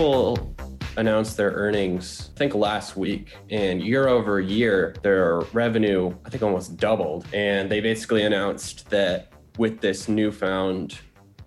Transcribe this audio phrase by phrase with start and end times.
[0.00, 0.56] Apple
[0.96, 6.42] announced their earnings, I think last week, and year over year, their revenue, I think
[6.42, 7.26] almost doubled.
[7.34, 10.98] And they basically announced that with this newfound,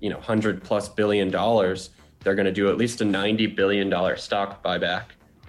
[0.02, 3.90] you know, 100 plus billion dollars, they're going to do at least a 90 billion
[3.90, 5.06] dollar stock buyback.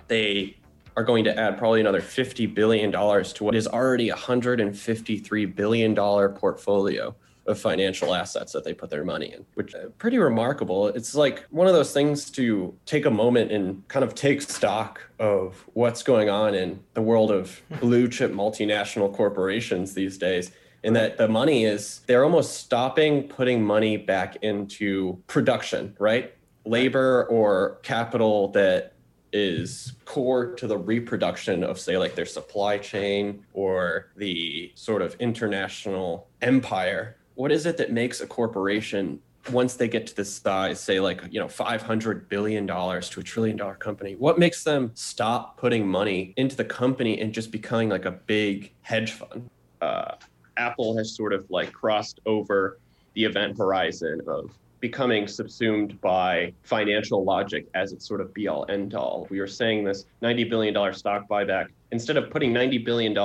[0.08, 0.56] They
[0.96, 5.44] are going to add probably another 50 billion dollars to what is already a 153
[5.44, 7.14] billion dollar portfolio
[7.46, 10.88] of financial assets that they put their money in, which is pretty remarkable.
[10.88, 15.00] It's like one of those things to take a moment and kind of take stock
[15.18, 20.50] of what's going on in the world of blue chip multinational corporations these days.
[20.82, 26.34] And that the money is, they're almost stopping putting money back into production, right?
[26.66, 28.94] Labor or capital that
[29.32, 35.16] is core to the reproduction of say like their supply chain or the sort of
[35.18, 40.80] international empire what is it that makes a corporation once they get to this size
[40.80, 44.90] say like you know 500 billion dollars to a trillion dollar company what makes them
[44.94, 49.48] stop putting money into the company and just becoming like a big hedge fund
[49.82, 50.14] uh,
[50.56, 52.78] apple has sort of like crossed over
[53.14, 54.50] the event horizon of
[54.84, 59.26] becoming subsumed by financial logic as its sort of be all end all.
[59.30, 61.68] We were saying this $90 billion stock buyback.
[61.94, 63.16] Instead of putting $90 billion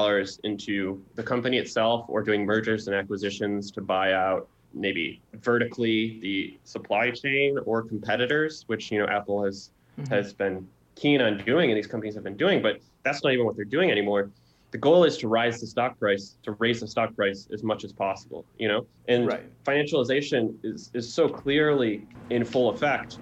[0.44, 6.56] into the company itself or doing mergers and acquisitions to buy out maybe vertically the
[6.66, 10.14] supply chain or competitors, which you know Apple has mm-hmm.
[10.14, 13.44] has been keen on doing and these companies have been doing, but that's not even
[13.44, 14.30] what they're doing anymore
[14.72, 17.84] the goal is to rise the stock price to raise the stock price as much
[17.84, 19.64] as possible you know and right.
[19.66, 23.18] financialization is is so clearly in full effect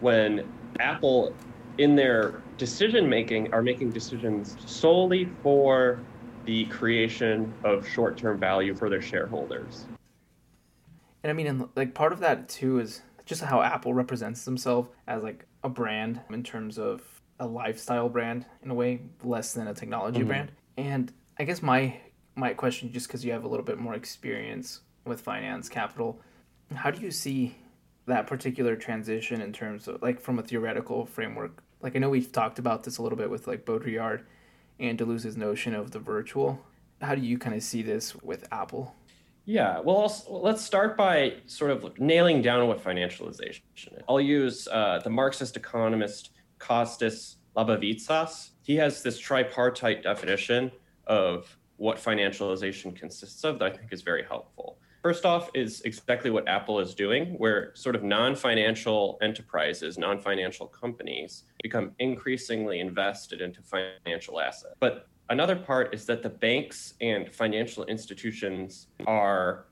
[0.00, 0.46] when
[0.78, 1.34] apple
[1.78, 5.98] in their decision making are making decisions solely for
[6.44, 9.86] the creation of short-term value for their shareholders
[11.24, 14.88] and i mean and like part of that too is just how apple represents themselves
[15.08, 17.02] as like a brand in terms of
[17.40, 20.28] a lifestyle brand in a way less than a technology mm-hmm.
[20.28, 21.96] brand and I guess my
[22.36, 26.20] my question, just because you have a little bit more experience with finance capital,
[26.74, 27.56] how do you see
[28.04, 31.62] that particular transition in terms of like from a theoretical framework?
[31.82, 34.22] Like I know we've talked about this a little bit with like Baudrillard
[34.78, 36.64] and Deleuze's notion of the virtual.
[37.00, 38.94] How do you kind of see this with Apple?
[39.46, 44.02] Yeah, well, let's start by sort of nailing down what financialization is.
[44.08, 50.70] I'll use uh, the Marxist economist Kostas Lapavitsas he has this tripartite definition
[51.08, 54.78] of what financialization consists of that I think is very helpful.
[55.02, 60.18] First off, is exactly what Apple is doing, where sort of non financial enterprises, non
[60.18, 64.74] financial companies become increasingly invested into financial assets.
[64.78, 69.66] But another part is that the banks and financial institutions are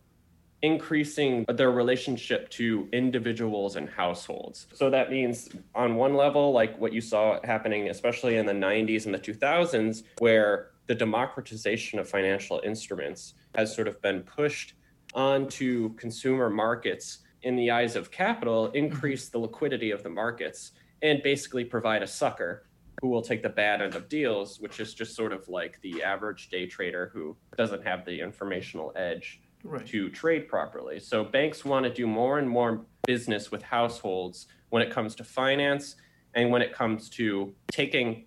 [0.62, 4.66] increasing their relationship to individuals and households.
[4.74, 9.04] So that means, on one level, like what you saw happening, especially in the 90s
[9.06, 14.72] and the 2000s, where the democratization of financial instruments has sort of been pushed
[15.14, 18.76] onto consumer markets in the eyes of capital, mm-hmm.
[18.76, 20.72] increase the liquidity of the markets,
[21.02, 22.64] and basically provide a sucker
[23.00, 26.02] who will take the bad end of deals, which is just sort of like the
[26.02, 29.86] average day trader who doesn't have the informational edge right.
[29.86, 30.98] to trade properly.
[30.98, 35.24] So banks want to do more and more business with households when it comes to
[35.24, 35.96] finance
[36.34, 38.26] and when it comes to taking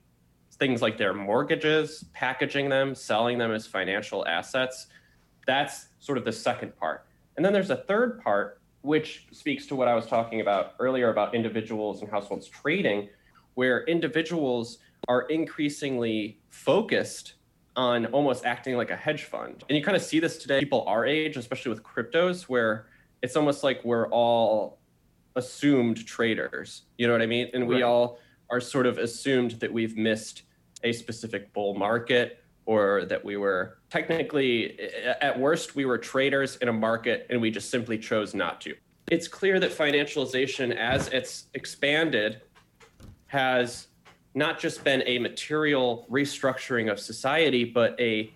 [0.53, 4.87] things like their mortgages, packaging them, selling them as financial assets.
[5.47, 7.05] That's sort of the second part.
[7.37, 11.09] And then there's a third part, which speaks to what I was talking about earlier
[11.09, 13.07] about individuals and households trading,
[13.53, 17.35] where individuals are increasingly focused
[17.75, 19.63] on almost acting like a hedge fund.
[19.69, 22.87] And you kind of see this today, people our age, especially with cryptos, where
[23.21, 24.79] it's almost like we're all
[25.35, 26.83] assumed traders.
[26.97, 27.49] You know what I mean?
[27.53, 27.83] And we right.
[27.83, 28.19] all
[28.49, 30.43] are sort of assumed that we've missed
[30.83, 32.40] a specific bull market
[32.71, 34.79] or that we were technically,
[35.19, 38.73] at worst, we were traders in a market and we just simply chose not to.
[39.09, 42.39] It's clear that financialization, as it's expanded,
[43.27, 43.87] has
[44.35, 48.31] not just been a material restructuring of society, but a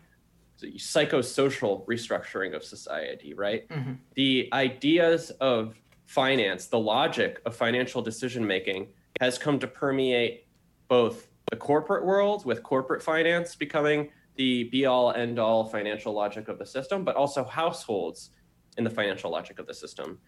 [0.62, 3.70] psychosocial restructuring of society, right?
[3.70, 3.94] Mm-hmm.
[4.16, 8.90] The ideas of finance, the logic of financial decision making
[9.22, 10.46] has come to permeate
[10.90, 16.48] both the corporate world with corporate finance becoming the be all end all financial logic
[16.48, 18.32] of the system, but also households
[18.78, 20.20] in the financial logic of the system.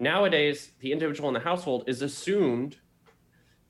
[0.00, 2.76] Nowadays, the individual in the household is assumed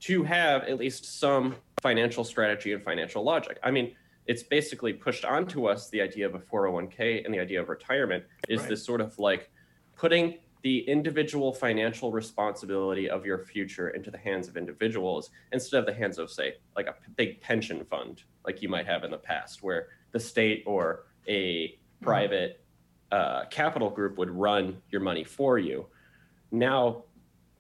[0.01, 3.59] to have at least some financial strategy and financial logic.
[3.63, 3.95] I mean,
[4.27, 8.25] it's basically pushed onto us the idea of a 401k and the idea of retirement
[8.49, 8.69] is right.
[8.69, 9.51] this sort of like
[9.97, 15.87] putting the individual financial responsibility of your future into the hands of individuals instead of
[15.87, 19.19] the hands of, say, like a big pension fund, like you might have in the
[19.19, 22.65] past, where the state or a private
[23.13, 25.87] uh, capital group would run your money for you.
[26.51, 27.05] Now,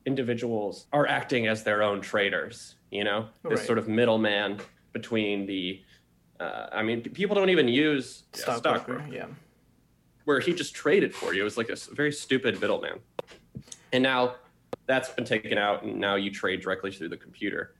[0.06, 4.60] individuals are acting as their own traders, you know, this sort of middleman
[4.94, 5.82] between the,
[6.40, 9.26] uh, I mean, people don't even use stockbroker, stock yeah
[10.28, 11.40] where he just traded for you.
[11.40, 13.00] It was like a very stupid middleman.
[13.94, 14.34] And now
[14.84, 17.74] that's been taken out, and now you trade directly through the computer.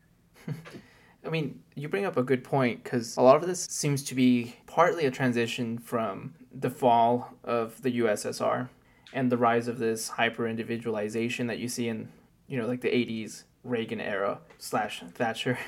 [1.28, 4.14] I mean, you bring up a good point because a lot of this seems to
[4.14, 8.70] be partly a transition from the fall of the USSR
[9.12, 12.08] and the rise of this hyper individualization that you see in,
[12.46, 15.58] you know, like the 80s Reagan era slash Thatcher.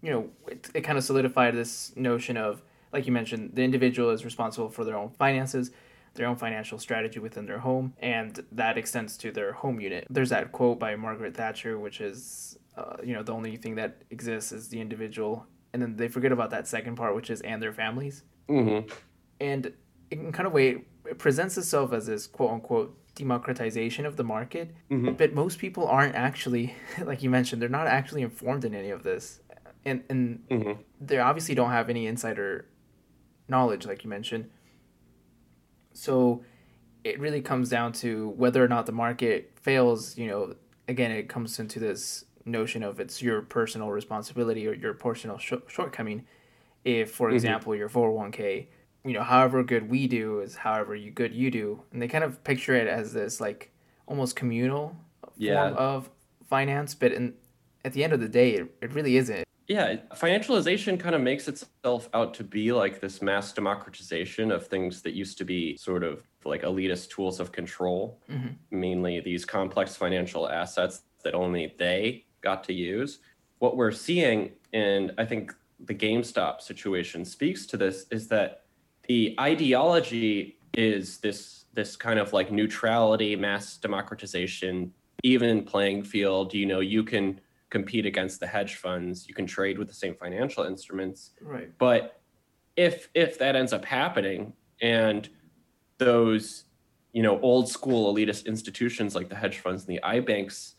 [0.00, 2.62] You know, it, it kind of solidified this notion of,
[2.92, 5.72] like you mentioned, the individual is responsible for their own finances
[6.16, 10.06] their own financial strategy within their home, and that extends to their home unit.
[10.08, 14.02] There's that quote by Margaret Thatcher, which is, uh, you know, the only thing that
[14.10, 17.62] exists is the individual, and then they forget about that second part, which is and
[17.62, 18.22] their families.
[18.48, 18.88] Mm-hmm.
[19.40, 19.72] And
[20.10, 24.74] in kind of way, it presents itself as this quote unquote democratization of the market,
[24.90, 25.14] mm-hmm.
[25.14, 26.74] but most people aren't actually,
[27.04, 29.40] like you mentioned, they're not actually informed in any of this,
[29.84, 30.80] and and mm-hmm.
[31.00, 32.66] they obviously don't have any insider
[33.48, 34.50] knowledge, like you mentioned.
[35.94, 36.44] So
[37.04, 40.18] it really comes down to whether or not the market fails.
[40.18, 40.56] You know,
[40.88, 45.54] again, it comes into this notion of it's your personal responsibility or your personal sh-
[45.66, 46.24] shortcoming.
[46.84, 47.36] If, for mm-hmm.
[47.36, 48.66] example, your 401k,
[49.04, 52.24] you know, however good we do is however you good you do, and they kind
[52.24, 53.72] of picture it as this like
[54.06, 54.96] almost communal
[55.36, 55.68] yeah.
[55.68, 56.10] form of
[56.48, 57.34] finance, but in
[57.84, 61.48] at the end of the day, it, it really isn't yeah, financialization kind of makes
[61.48, 66.04] itself out to be like this mass democratization of things that used to be sort
[66.04, 68.50] of like elitist tools of control, mm-hmm.
[68.70, 73.18] mainly these complex financial assets that only they got to use.
[73.58, 75.54] What we're seeing, and I think
[75.90, 78.50] the GameStop situation speaks to this, is that
[79.08, 86.54] the ideology is this this kind of like neutrality, mass democratization, even playing field.
[86.54, 87.40] You know, you can
[87.70, 89.26] compete against the hedge funds.
[89.28, 91.32] You can trade with the same financial instruments.
[91.40, 91.70] Right.
[91.78, 92.20] But
[92.76, 95.28] if if that ends up happening and
[95.98, 96.64] those
[97.12, 100.75] you know old school elitist institutions like the hedge funds and the iBanks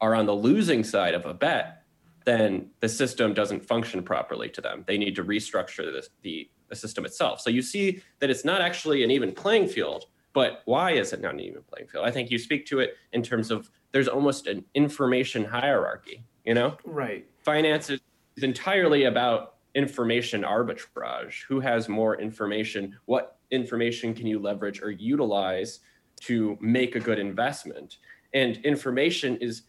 [0.00, 1.82] are on the losing side of a bet,
[2.24, 4.84] then the system doesn't function properly to them.
[4.86, 7.40] They need to restructure this, the the system itself.
[7.42, 10.06] So you see that it's not actually an even playing field.
[10.32, 12.06] But why is it not an even playing field?
[12.06, 16.54] I think you speak to it in terms of there's almost an information hierarchy, you
[16.54, 16.76] know?
[16.84, 17.26] Right.
[17.42, 18.00] Finance is
[18.40, 21.42] entirely about information arbitrage.
[21.48, 22.96] Who has more information?
[23.06, 25.80] What information can you leverage or utilize
[26.20, 27.96] to make a good investment?
[28.32, 29.62] And information is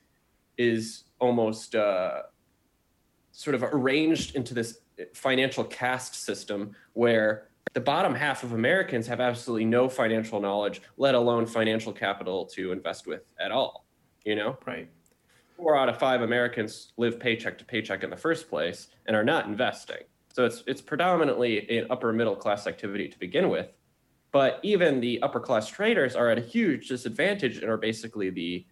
[0.58, 2.24] is almost uh,
[3.32, 4.80] sort of arranged into this
[5.14, 11.16] financial caste system where the bottom half of Americans have absolutely no financial knowledge, let
[11.16, 13.86] alone financial capital to invest with at all
[14.26, 14.58] you know?
[14.66, 14.90] Right.
[15.58, 19.24] Four out of five Americans live paycheck to paycheck in the first place and are
[19.24, 20.04] not investing.
[20.34, 23.68] So it's it's predominantly an upper middle class activity to begin with.
[24.32, 28.66] But even the upper class traders are at a huge disadvantage and are basically the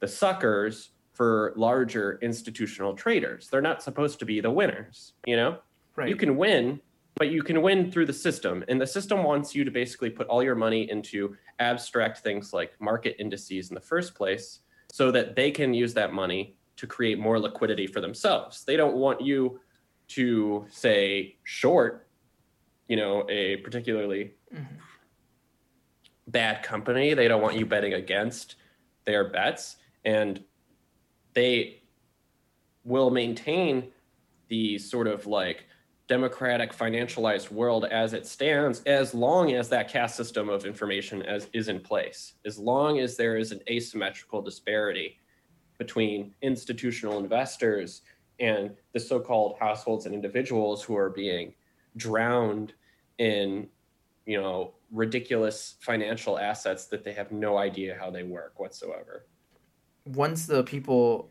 [0.00, 3.48] the suckers for larger institutional traders.
[3.48, 5.58] They're not supposed to be the winners, you know?
[5.94, 6.08] Right.
[6.08, 6.80] You can win,
[7.16, 8.64] but you can win through the system.
[8.68, 12.80] And the system wants you to basically put all your money into abstract things like
[12.80, 17.18] market indices in the first place so that they can use that money to create
[17.18, 18.64] more liquidity for themselves.
[18.64, 19.60] They don't want you
[20.08, 22.08] to say short,
[22.88, 24.74] you know, a particularly mm-hmm.
[26.28, 27.14] bad company.
[27.14, 28.56] They don't want you betting against
[29.04, 30.42] their bets and
[31.34, 31.82] they
[32.84, 33.90] will maintain
[34.48, 35.66] the sort of like
[36.08, 41.48] democratic financialized world as it stands as long as that caste system of information as
[41.52, 42.34] is in place.
[42.44, 45.18] As long as there is an asymmetrical disparity
[45.78, 48.02] between institutional investors
[48.40, 51.54] and the so-called households and individuals who are being
[51.96, 52.74] drowned
[53.18, 53.68] in
[54.26, 59.26] you know ridiculous financial assets that they have no idea how they work whatsoever
[60.04, 61.30] once the people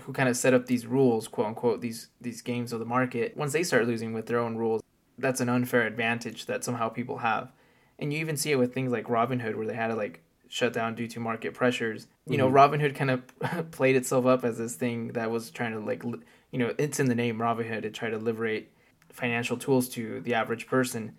[0.00, 3.36] who kind of set up these rules, quote unquote, these these games of the market,
[3.36, 4.82] once they start losing with their own rules,
[5.18, 7.52] that's an unfair advantage that somehow people have.
[7.98, 10.72] And you even see it with things like Robinhood, where they had to like shut
[10.72, 12.06] down due to market pressures.
[12.26, 12.38] You mm-hmm.
[12.38, 16.04] know, Robinhood kind of played itself up as this thing that was trying to like,
[16.04, 18.72] you know, it's in the name Robinhood to try to liberate
[19.12, 21.16] financial tools to the average person.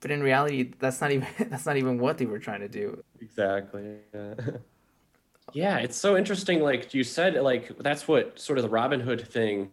[0.00, 3.02] but in reality, that's not even that's not even what they were trying to do.
[3.20, 3.96] Exactly.
[4.14, 4.34] Yeah.
[5.52, 6.60] yeah, it's so interesting.
[6.60, 9.70] Like you said, like that's what sort of the Robinhood thing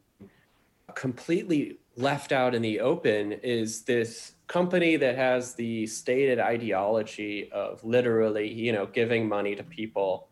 [0.95, 7.83] completely left out in the open is this company that has the stated ideology of
[7.83, 10.27] literally, you know, giving money to people,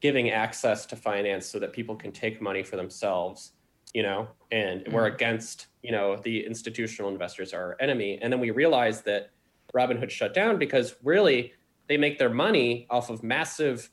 [0.00, 3.52] giving access to finance so that people can take money for themselves,
[3.94, 4.94] you know, and mm-hmm.
[4.94, 8.18] we're against, you know, the institutional investors are our enemy.
[8.22, 9.30] And then we realize that
[9.74, 11.52] Robinhood shut down because really
[11.88, 13.90] they make their money off of massive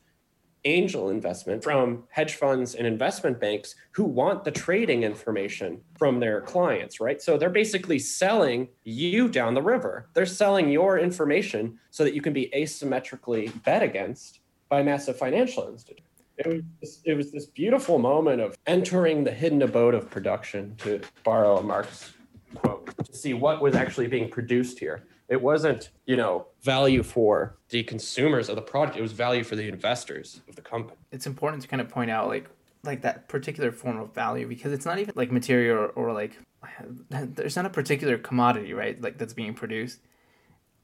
[0.66, 6.42] angel investment from hedge funds and investment banks who want the trading information from their
[6.42, 7.22] clients, right?
[7.22, 10.10] So they're basically selling you down the river.
[10.14, 15.70] They're selling your information so that you can be asymmetrically bet against by massive financial
[15.70, 16.10] institutions.
[16.38, 20.76] It was, this, it was this beautiful moment of entering the hidden abode of production,
[20.80, 22.14] to borrow a Marx
[22.56, 27.58] quote, to see what was actually being produced here it wasn't you know value for
[27.70, 28.98] the consumers of the product.
[28.98, 30.98] It was value for the investors of the company.
[31.12, 32.50] It's important to kind of point out like
[32.84, 36.38] like that particular form of value because it's not even like material or, or like
[37.10, 40.00] there's not a particular commodity right like that's being produced.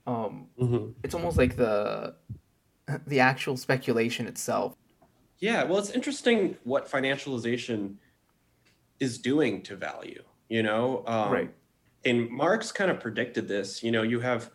[0.06, 0.90] Um mm-hmm.
[1.02, 2.14] it's almost like the
[3.06, 4.74] the actual speculation itself.
[5.38, 7.96] Yeah well it's interesting what financialization
[9.00, 11.02] is doing to value you know?
[11.06, 11.54] Um, right
[12.04, 13.82] and Marx kind of predicted this.
[13.82, 14.50] You know, you have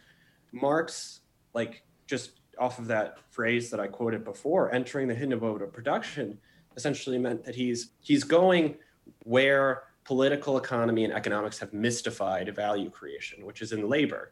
[0.51, 1.21] Marx
[1.53, 5.71] like just off of that phrase that I quoted before, entering the hidden abode of
[5.73, 6.37] production
[6.75, 8.75] essentially meant that he's he's going
[9.23, 14.31] where political economy and economics have mystified value creation, which is in labor.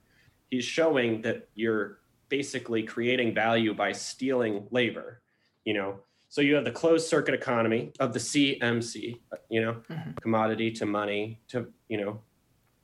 [0.49, 5.21] He's showing that you're basically creating value by stealing labor,
[5.65, 5.99] you know.
[6.29, 9.19] So you have the closed circuit economy of the CMC,
[9.49, 10.11] you know, mm-hmm.
[10.21, 12.21] commodity to money to, you know,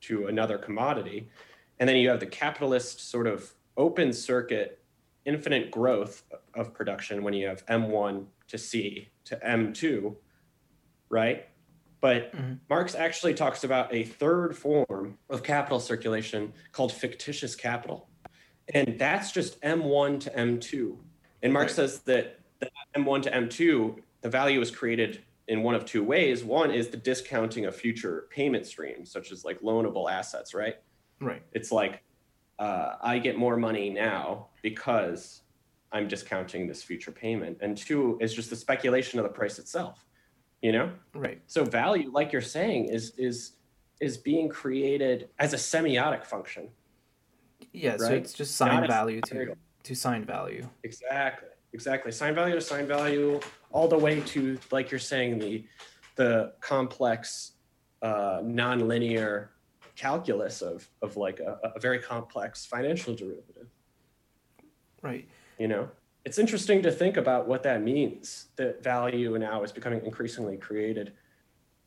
[0.01, 1.29] to another commodity.
[1.79, 4.83] And then you have the capitalist sort of open circuit,
[5.25, 10.15] infinite growth of production when you have M1 to C to M2,
[11.09, 11.47] right?
[12.01, 12.53] But mm-hmm.
[12.69, 18.09] Marx actually talks about a third form of capital circulation called fictitious capital.
[18.73, 20.97] And that's just M1 to M2.
[21.43, 21.75] And Marx right.
[21.75, 26.45] says that the M1 to M2, the value is created in one of two ways.
[26.45, 30.77] One is the discounting of future payment streams, such as like loanable assets, right?
[31.19, 31.43] Right.
[31.51, 32.03] It's like
[32.57, 35.41] uh, I get more money now because
[35.91, 37.57] I'm discounting this future payment.
[37.59, 40.05] And two is just the speculation of the price itself.
[40.61, 40.91] You know?
[41.13, 41.41] Right.
[41.47, 43.57] So value, like you're saying, is is
[43.99, 46.69] is being created as a semiotic function.
[47.73, 47.99] Yeah, right?
[47.99, 50.69] so it's just sign value to to sign value.
[50.85, 51.49] Exactly.
[51.73, 52.11] Exactly.
[52.11, 53.39] Sign value to sign value
[53.71, 55.65] all the way to like you're saying the
[56.15, 57.53] the complex
[58.01, 59.49] uh, nonlinear
[59.95, 63.67] calculus of of like a, a very complex financial derivative.
[65.01, 65.27] Right.
[65.57, 65.89] You know?
[66.23, 71.13] It's interesting to think about what that means that value now is becoming increasingly created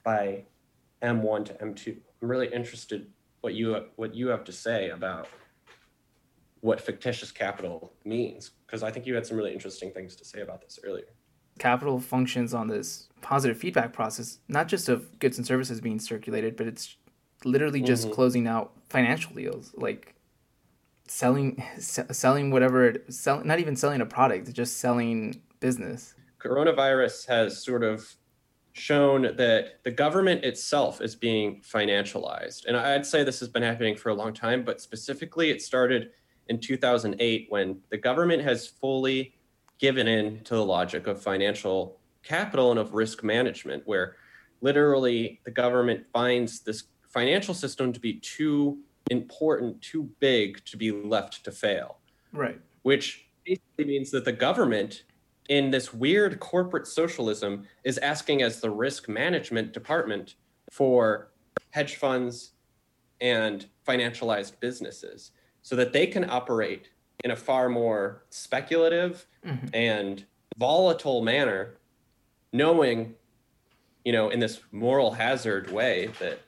[0.03, 0.45] by
[1.03, 3.07] m1 to m2 i'm really interested
[3.41, 5.29] what you what you have to say about
[6.65, 10.41] what fictitious capital means because i think you had some really interesting things to say
[10.41, 11.15] about this earlier
[11.59, 16.57] capital functions on this positive feedback process, not just of goods and services being circulated,
[16.57, 16.97] but it's
[17.45, 18.15] literally just mm-hmm.
[18.15, 20.15] closing out financial deals, like
[21.07, 26.15] selling, selling whatever, sell, not even selling a product, just selling business.
[26.43, 28.15] Coronavirus has sort of
[28.73, 32.67] shown that the government itself is being financialized.
[32.67, 36.11] And I'd say this has been happening for a long time, but specifically it started
[36.49, 39.35] in 2008 when the government has fully
[39.79, 44.17] given in to the logic of financial capital and of risk management, where
[44.61, 48.79] literally the government finds this financial system to be too
[49.11, 51.99] important, too big to be left to fail.
[52.33, 52.61] Right.
[52.83, 55.05] Which basically means that the government,
[55.49, 60.37] in this weird corporate socialism, is asking as the risk management department
[60.71, 61.31] for
[61.71, 62.53] hedge funds
[63.21, 65.33] and financialized businesses
[65.65, 66.91] so that they can operate
[67.25, 69.67] in a far more speculative mm-hmm.
[69.73, 70.25] and
[70.57, 71.79] volatile manner,
[72.53, 73.15] knowing,
[74.05, 76.39] you know, in this moral hazard way that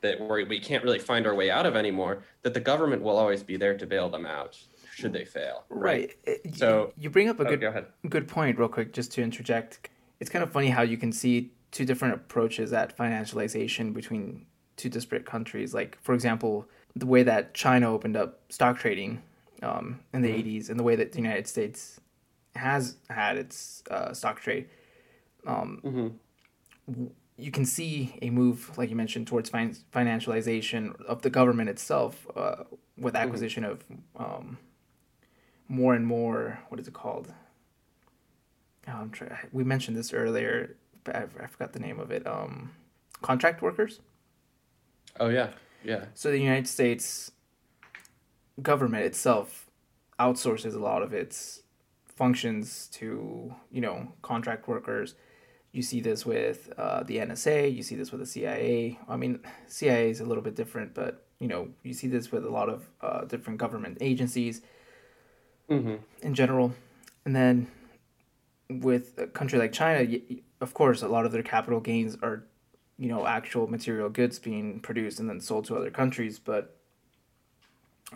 [0.00, 3.16] that we we can't really find our way out of anymore, that the government will
[3.16, 4.58] always be there to bail them out
[4.94, 5.64] should they fail.
[5.68, 6.16] Right.
[6.26, 6.56] right.
[6.56, 9.88] So you bring up a oh, good go good point, real quick, just to interject.
[10.18, 14.46] It's kind of funny how you can see two different approaches at financialization between
[14.76, 15.72] two disparate countries.
[15.72, 16.66] Like, for example,
[16.98, 19.22] the way that China opened up stock trading
[19.62, 20.48] um, in the mm-hmm.
[20.48, 22.00] 80s and the way that the United States
[22.54, 24.68] has had its uh, stock trade.
[25.46, 27.06] Um, mm-hmm.
[27.36, 32.26] you can see a move, like you mentioned, towards fin- financialization of the government itself
[32.36, 32.64] uh,
[32.96, 33.24] with Mm-hmm.
[33.24, 33.84] acquisition of
[34.16, 34.58] um,
[35.68, 36.60] more and more.
[36.68, 37.32] What is it called?
[38.88, 42.26] Oh, I'm try- we mentioned this earlier, but I, I forgot the name of it.
[42.26, 42.72] Um,
[43.22, 44.00] contract workers.
[45.20, 45.50] Oh yeah,
[45.90, 46.04] yeah.
[46.14, 47.32] So the United States
[48.60, 49.48] government itself
[50.18, 51.62] outsources a lot of its
[52.20, 55.14] functions to you know contract workers.
[55.72, 57.74] You see this with uh, the NSA.
[57.76, 58.98] You see this with the CIA.
[59.08, 62.44] I mean, CIA is a little bit different, but you know you see this with
[62.44, 64.62] a lot of uh, different government agencies
[65.70, 65.96] Mm-hmm.
[66.22, 66.72] in general.
[67.26, 67.66] And then
[68.70, 70.00] with a country like China,
[70.62, 72.44] of course, a lot of their capital gains are,
[72.98, 76.38] you know, actual material goods being produced and then sold to other countries.
[76.38, 76.76] But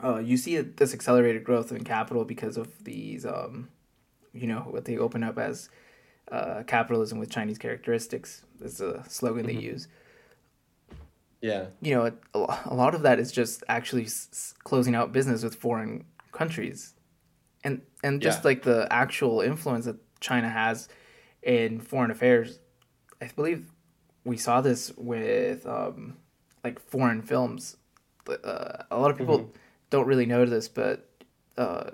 [0.03, 3.69] uh, you see this accelerated growth in capital because of these, um,
[4.33, 5.69] you know, what they open up as
[6.31, 8.45] uh, capitalism with Chinese characteristics.
[8.61, 9.89] Is a slogan they use.
[11.41, 11.67] Yeah.
[11.81, 15.57] You know, a a lot of that is just actually s- closing out business with
[15.57, 16.95] foreign countries
[17.65, 18.49] and and just Yeah.
[18.49, 20.89] like the actual influence that China has
[21.43, 22.61] in foreign affairs.
[23.21, 23.72] I believe
[24.25, 26.17] we saw this with um,
[26.65, 27.77] like foreign films.
[28.29, 29.51] Uh, a lot of people
[29.91, 31.09] don't really know this, but
[31.57, 31.91] uh,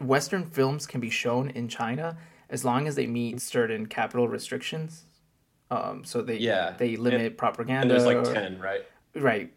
[0.00, 2.16] Western films can be shown in China
[2.50, 5.06] as long as they meet certain capital restrictions.
[5.70, 6.74] Um, so they Yeah.
[6.78, 7.82] they limit propaganda.
[7.82, 8.84] And there's like ten, right?
[9.14, 9.52] right.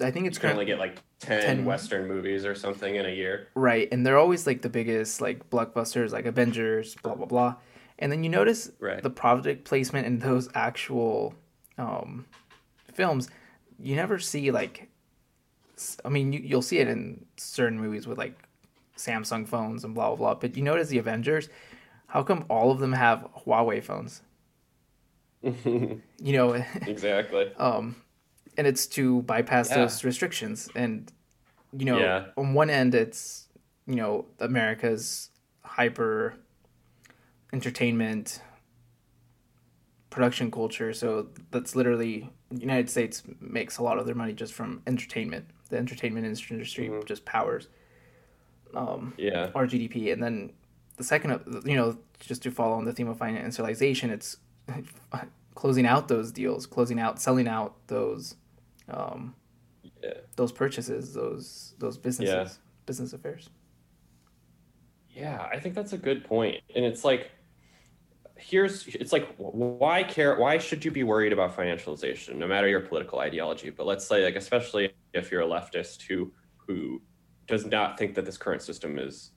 [0.00, 3.06] I think it's You can only get like 10, 10 Western movies or something in
[3.06, 3.48] a year.
[3.54, 7.54] Right, and they're always like the biggest like blockbusters, like Avengers, blah blah blah.
[8.00, 9.02] And then you notice Right.
[9.02, 11.34] the product placement in those actual
[11.78, 12.26] um,
[12.92, 13.28] films.
[13.78, 14.88] You never see like,
[16.04, 18.36] I mean, you, you'll see it in certain movies with like
[18.96, 20.34] Samsung phones and blah blah blah.
[20.34, 21.48] But you notice the Avengers,
[22.08, 24.22] how come all of them have Huawei phones?
[26.22, 26.52] You know,
[26.86, 27.50] exactly.
[27.56, 27.96] um,
[28.58, 29.76] and it's to bypass Yeah.
[29.78, 30.68] those restrictions.
[30.74, 31.10] And
[31.72, 32.26] you know, Yeah.
[32.36, 33.48] on one end, it's
[33.86, 35.30] you know America's
[35.62, 36.34] hyper
[37.52, 38.40] entertainment
[40.10, 40.92] production culture.
[40.92, 45.46] So that's literally United States makes a lot of their money just from entertainment.
[45.68, 47.04] The entertainment industry Mm-hmm.
[47.06, 47.68] just powers
[48.74, 49.50] um, Yeah.
[49.54, 50.52] our GDP, and then
[50.96, 54.36] the second, you know, just to follow on the theme of financialization, it's
[55.54, 58.36] closing out those deals, closing out, selling out those,
[58.88, 59.34] um,
[60.02, 60.14] Yeah.
[60.36, 62.62] those purchases, those those businesses, Yeah.
[62.86, 63.48] business affairs.
[65.10, 66.26] Yeah, I think that's a good.
[66.30, 67.30] And it's like,
[68.40, 70.38] here's, it's like, why care?
[70.38, 73.70] Why should you be worried about financialization, no matter your political ideology?
[73.70, 77.02] But let's say, like, especially if you're a leftist who who
[77.46, 79.32] does not think that this current system is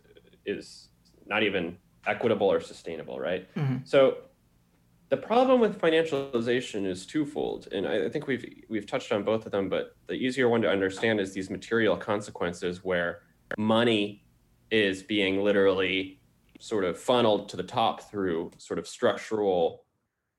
[0.46, 0.90] is
[1.26, 3.54] not even equitable or sustainable, right?
[3.56, 3.88] Mhm.
[3.88, 4.18] So
[5.10, 9.46] the problem with financialization is twofold, and I I think we've we've touched on both
[9.46, 9.70] of them.
[9.70, 13.22] But the easier one to understand is these material consequences, where
[13.58, 14.24] money
[14.72, 16.20] is being literally
[16.64, 19.84] sort of funneled to the top through sort of structural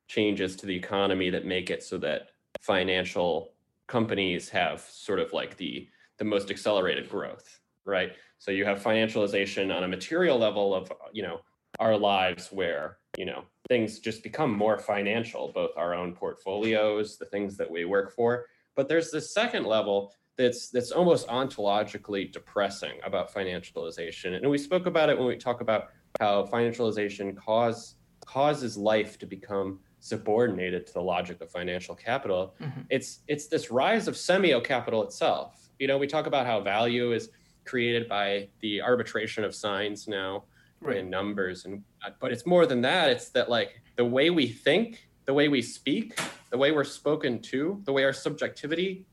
[0.09, 2.29] changes to the economy that make it so that
[2.61, 3.53] financial
[3.87, 8.13] companies have sort of like the the most accelerated growth right?
[8.39, 11.41] So you have financialization on a material level of you know
[11.81, 17.25] our lives where you know things just become more financial both our own portfolios the
[17.27, 18.47] things that we work for.
[18.77, 24.37] But there's this second level that's that's almost ontologically depressing about financialization.
[24.37, 25.89] And we spoke about it when we talk about
[26.21, 32.87] how financialization cause causes life to become subordinated to the logic of financial capital Mhm.
[32.91, 37.13] it's it's this rise of semio capital itself you know we talk about how value
[37.13, 37.31] is
[37.65, 40.45] created by the arbitration of signs now
[40.81, 40.99] Right.
[40.99, 41.83] and numbers and
[42.21, 45.63] but it's more than that it's that like the way we think the way we
[45.63, 46.19] speak
[46.51, 49.07] the way we're spoken to the way our subjectivity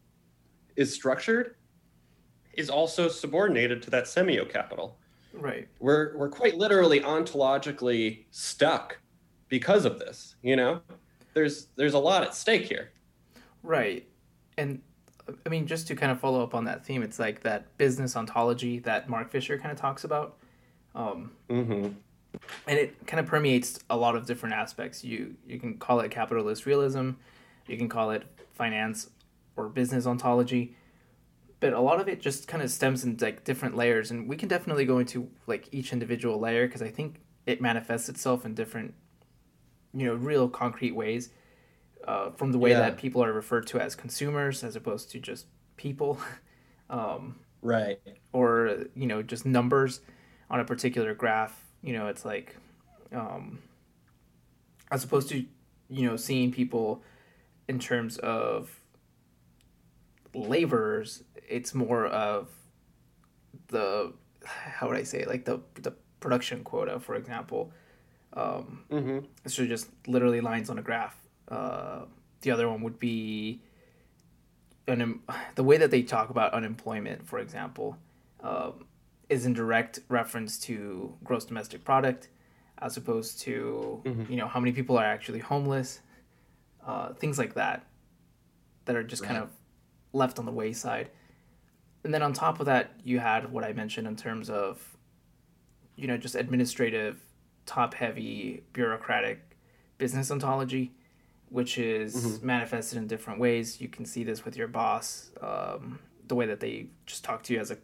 [0.75, 1.55] is structured
[2.53, 4.97] is also subordinated to that semio capital
[5.33, 5.67] Right.
[5.79, 8.99] we're we're quite literally ontologically stuck
[9.49, 10.81] because of this you know
[11.33, 12.91] there's there's a lot at stake here
[13.63, 14.07] Right.
[14.57, 14.81] And
[15.45, 18.15] I mean, just to kind of follow up on that theme, it's like that business
[18.15, 20.37] ontology that Mark Fisher kind of talks about.
[20.93, 21.87] Um, mm-hmm.
[22.67, 25.03] and it kind of permeates a lot of different aspects.
[25.03, 27.11] You you can call it capitalist realism,
[27.67, 29.09] you can call it finance
[29.55, 30.75] or business ontology,
[31.61, 34.37] but a lot of it just kind of stems in like different layers, and we
[34.37, 38.55] can definitely go into like each individual layer because I think it manifests itself in
[38.55, 38.95] different,
[39.93, 41.31] you know, real concrete ways.
[42.07, 42.79] Uh, from the way Yeah.
[42.79, 45.47] that people are referred to as consumers as opposed to just
[45.77, 46.19] people,
[46.89, 47.99] um, right
[48.33, 50.01] or you know just numbers
[50.49, 52.55] on a particular graph you know it's like
[53.13, 53.59] um
[54.91, 55.45] as opposed to
[55.89, 57.03] you know seeing people
[57.67, 58.81] in terms of
[60.33, 62.49] laborers it's more of
[63.67, 64.13] the
[64.77, 65.27] how would i say it?
[65.27, 67.71] like the the production quota for example.
[68.33, 69.19] Um Mm-hmm.
[69.47, 71.17] so just literally lines on a graph.
[71.47, 72.05] Uh
[72.41, 73.61] the other one would be
[74.87, 75.19] unem-
[75.55, 77.97] the way that they talk about unemployment for example
[78.41, 78.85] um,
[79.29, 82.29] is in direct reference to gross domestic product
[82.79, 85.99] as opposed to you know how many people are actually homeless
[86.87, 87.85] uh, things like that
[88.85, 89.49] that are just kind of
[90.13, 91.09] left on the wayside
[92.03, 94.97] and then on top of that you had what i mentioned in terms of
[95.95, 97.21] you know just administrative
[97.65, 99.55] top heavy bureaucratic
[99.97, 100.91] business ontology
[101.49, 103.81] which is manifested in different ways.
[103.81, 107.53] You can see this with your boss um, the way that they just talk to
[107.53, 107.77] you as a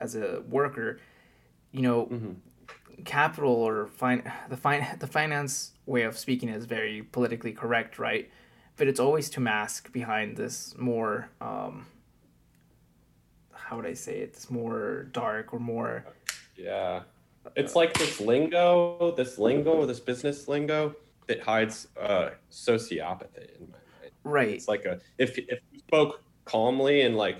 [0.00, 1.00] as a worker.
[1.72, 2.36] You know
[3.04, 8.30] capital or fin- the fin- the finance way of speaking is very politically correct right?
[8.76, 11.86] But it's always to mask behind this more um,
[13.70, 16.04] how would i say it this more dark or more
[16.56, 17.02] Yeah.
[17.56, 20.94] It's like this lingo, this lingo, this business lingo
[21.26, 24.12] that hides uh, sociopathy in my mind.
[24.24, 27.38] right It's like a if if you spoke calmly and like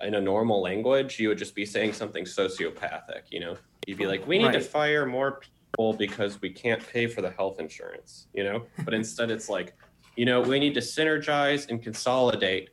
[0.00, 3.22] in a normal language, you would just be saying something sociopathic.
[3.30, 7.06] You know, you'd be like, "We need to fire more people because we can't pay
[7.06, 9.74] for the health insurance." You know, but instead it's like,
[10.16, 12.70] you know, we need to synergize and consolidate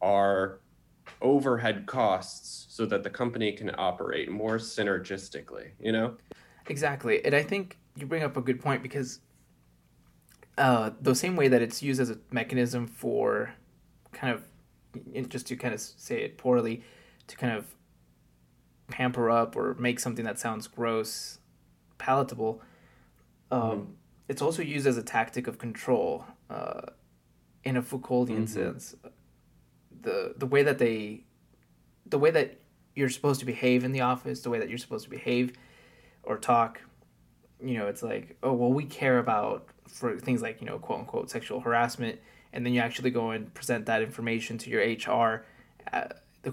[0.00, 0.61] our
[1.22, 5.70] overhead costs so that the company can operate more synergistically.
[5.80, 6.16] You know.
[6.66, 7.24] Exactly.
[7.24, 9.20] And I think you bring up a good point because
[10.58, 13.54] uh, the same way that it's used as a mechanism for
[14.12, 16.82] kind of, just to kind of say it poorly,
[17.26, 17.74] to kind of
[18.88, 21.38] pamper up or make something that sounds gross
[21.98, 22.60] palatable,
[23.50, 23.96] um,
[24.28, 26.82] it's also used as a tactic of control uh,
[27.64, 28.48] in a Foucauldian Mhm.
[28.48, 28.94] sense.
[30.02, 31.24] The, the way that they,
[32.06, 32.60] the way that
[32.94, 35.52] you're supposed to behave in the office, the way that you're supposed to behave
[36.24, 36.80] or talk
[37.64, 41.00] you know it's like oh well we care about for things like you know quote
[41.00, 42.18] unquote sexual harassment
[42.52, 45.44] and then you actually go and present that information to your hr
[45.92, 46.04] uh,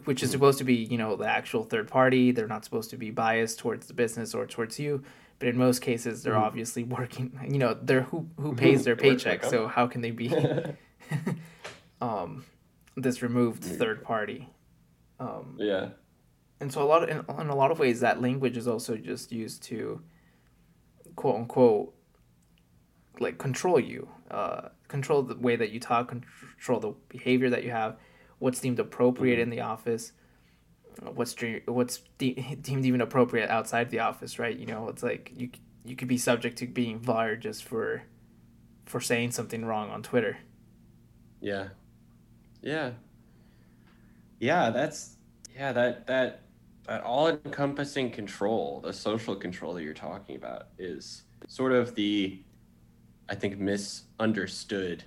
[0.06, 2.32] which is supposed to be you know the actual third party.
[2.32, 5.04] They're not supposed to be biased towards the business or towards you
[5.40, 9.10] but in most cases they're obviously working you know they're who who pays their They
[9.10, 10.32] work for a paycheck so how can they be
[12.02, 12.46] um
[12.96, 14.50] this removed third party.
[15.20, 15.90] Um yeah.
[16.62, 18.96] and so a lot of, in, in a lot of ways that language is also
[18.98, 20.02] just used to
[21.16, 21.94] quote unquote
[23.20, 27.72] like control you uh, control the way that you talk control the behavior that you
[27.72, 27.98] have
[28.38, 30.14] what's deemed appropriate in the office
[31.14, 34.58] what's dre- what's de- deemed even appropriate outside the office right?
[34.58, 35.50] You know it's like you
[35.84, 38.04] you could be subject to being fired just for
[38.86, 40.38] for saying something wrong on twitter.
[41.42, 41.70] Yeah.
[42.62, 42.92] Yeah.
[44.40, 45.18] Yeah, that's
[45.56, 46.42] yeah, that that
[46.86, 52.42] that all-encompassing control, the social control that you're talking about is sort of the
[53.30, 55.04] I think misunderstood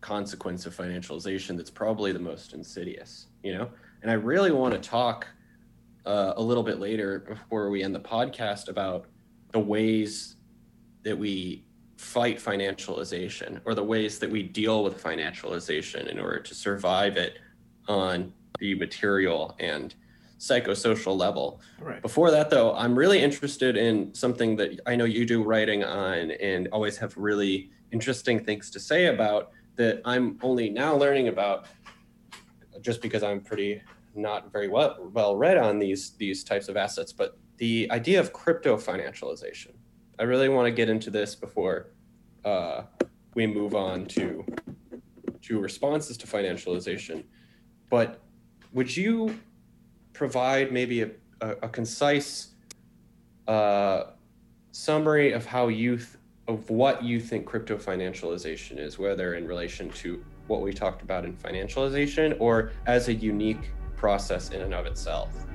[0.00, 3.70] consequence of financialization that's probably the most insidious, you know?
[4.02, 5.26] And I really want to talk
[6.04, 9.06] uh, a little bit later before we end the podcast about
[9.52, 10.36] the ways
[11.04, 11.64] that we
[12.02, 17.38] fight financialization or the ways that we deal with financialization in order to survive it
[17.86, 19.94] on the material and
[20.38, 21.60] psychosocial level.
[21.80, 25.84] right Before that, though, I'm really interested in something that I know you do writing
[25.84, 31.28] on and always have really interesting things to say about that I'm only now learning
[31.28, 31.66] about
[32.80, 33.80] just because I'm pretty
[34.16, 38.32] not very well, well read on these these types of assets, but the idea of
[38.32, 39.74] crypto financialization.
[40.22, 41.88] I really want to get into this before
[42.44, 42.82] uh,
[43.34, 44.46] we move on to
[45.42, 47.24] to responses to financialization.
[47.90, 48.20] But
[48.72, 49.36] would you
[50.12, 52.54] provide maybe a, a, a concise
[53.48, 54.12] uh,
[54.70, 56.10] summary of how you th-
[56.46, 61.24] of what you think crypto financialization is, whether in relation to what we talked about
[61.24, 65.46] in financialization or as a unique process in and of itself?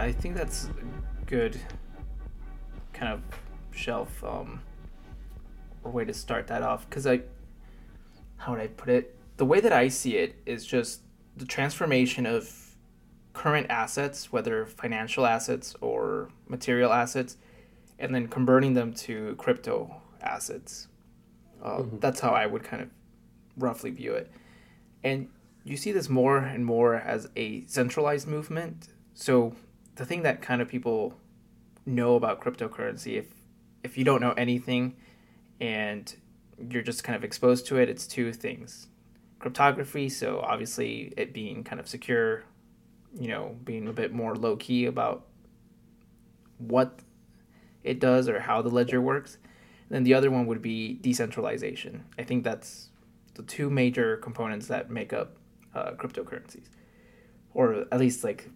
[0.00, 1.60] I think that's a good
[2.92, 3.22] kind of
[3.70, 4.60] shelf um,
[5.84, 7.20] or way to start that off because I
[8.38, 9.16] how would I put it?
[9.36, 11.02] The way that I see it is just
[11.36, 12.50] the transformation of
[13.34, 17.36] current assets, whether financial assets or material assets,
[17.98, 20.88] and then converting them to crypto assets.
[21.62, 21.98] Uh, mm-hmm.
[21.98, 22.88] That's how I would kind of
[23.58, 24.30] roughly view it.
[25.04, 25.28] And
[25.64, 28.88] you see this more and more as a centralized movement.
[29.12, 29.54] So
[29.96, 31.14] the thing that kind of people
[31.86, 33.26] know about cryptocurrency, if
[33.82, 34.96] if you don't know anything
[35.60, 36.14] and
[36.70, 38.88] you're just kind of exposed to it, it's two things.
[39.38, 42.44] Cryptography, so obviously it being kind of secure,
[43.18, 45.26] you know, being a bit more low key about
[46.58, 47.00] what
[47.82, 49.38] it does or how the ledger works.
[49.88, 52.04] And then the other one would be decentralization.
[52.18, 52.90] I think that's
[53.34, 55.36] the two major components that make up
[55.74, 56.68] uh, cryptocurrencies,
[57.54, 58.50] or at least like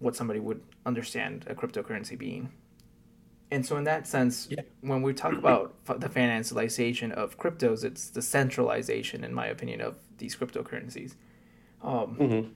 [0.00, 2.50] what somebody would understand a cryptocurrency being.
[3.52, 4.62] And so, in that sense, yeah.
[4.80, 9.96] when we talk about the financialization of cryptos, it's the centralization, in my opinion, of
[10.18, 11.14] these cryptocurrencies.
[11.82, 12.48] Um, mm-hmm.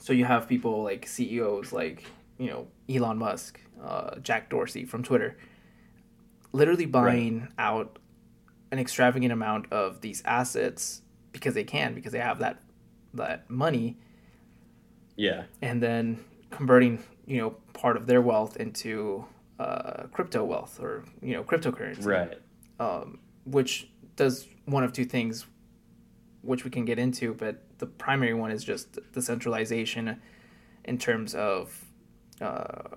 [0.00, 2.04] So you have people like CEOs like
[2.38, 5.36] you know Elon Musk, uh, Jack Dorsey from Twitter,
[6.52, 7.50] literally buying right.
[7.58, 7.98] out
[8.70, 12.62] an extravagant amount of these assets because they can because they have that
[13.14, 13.96] that money.
[15.16, 15.44] Yeah.
[15.62, 19.24] And then converting you know part of their wealth into
[19.58, 22.38] uh, crypto wealth or you know cryptocurrency, right?
[22.78, 25.46] Um, which does one of two things,
[26.42, 30.20] which we can get into, but the primary one is just the centralization
[30.84, 31.84] in terms of
[32.40, 32.88] uh,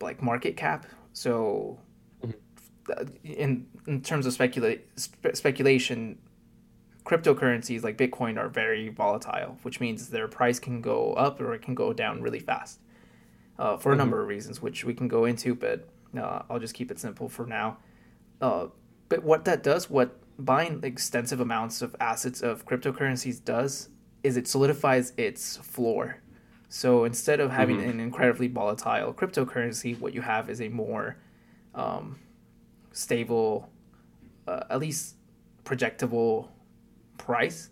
[0.00, 0.86] like market cap.
[1.12, 1.78] So,
[2.24, 3.02] mm-hmm.
[3.24, 6.18] in in terms of specula- spe- speculation,
[7.04, 11.62] cryptocurrencies like Bitcoin are very volatile, which means their price can go up or it
[11.62, 12.80] can go down really fast
[13.58, 13.98] uh, for a mm-hmm.
[13.98, 17.28] number of reasons, which we can go into, but uh, I'll just keep it simple
[17.28, 17.78] for now.
[18.40, 18.66] Uh,
[19.08, 23.88] but what that does, what buying extensive amounts of assets of cryptocurrencies does,
[24.22, 26.22] is it solidifies its floor.
[26.68, 27.90] So instead of having mm-hmm.
[27.90, 31.16] an incredibly volatile cryptocurrency, what you have is a more
[31.74, 32.18] um,
[32.92, 33.68] stable,
[34.46, 35.16] uh, at least
[35.64, 36.48] projectable
[37.22, 37.70] price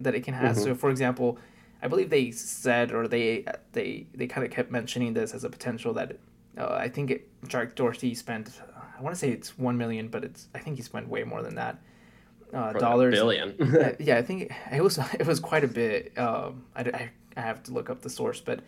[0.00, 0.56] that it can have.
[0.56, 0.64] Mm-hmm.
[0.64, 1.38] So, for example,
[1.82, 5.50] I believe they said or they they they kind of kept mentioning this as a
[5.50, 6.18] potential that
[6.56, 8.60] uh, I think it, Jack Dorsey spent
[8.98, 11.42] I want to say it's one million, but it's I think he spent way more
[11.42, 11.78] than that.
[12.52, 13.54] Uh, dollars billion.
[14.00, 16.16] yeah, I think it, it, was it was quite a bit.
[16.18, 18.60] Um, I, I, I have to look up the source, but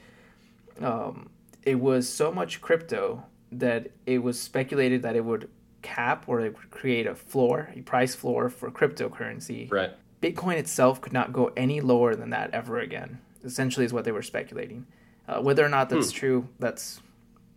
[0.81, 1.31] um,
[1.65, 5.49] it was so much crypto that it was speculated that it would
[5.83, 9.71] cap or it would create a floor, a price floor for cryptocurrency.
[9.73, 9.91] Right.
[10.23, 13.21] Bitcoin itself could not go any lower than that ever again.
[13.43, 14.87] Essentially, is what they were speculating.
[15.27, 16.19] Uh, whether or not that's hmm.
[16.19, 17.01] true, that's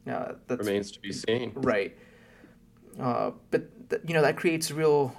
[0.09, 1.51] uh, that remains to be seen.
[1.55, 1.97] Right.
[2.99, 5.13] Uh, but th- you know that creates real,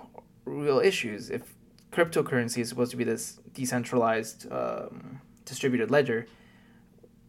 [0.44, 1.30] real issues.
[1.30, 1.54] If
[1.92, 6.26] cryptocurrency is supposed to be this decentralized, um, distributed ledger,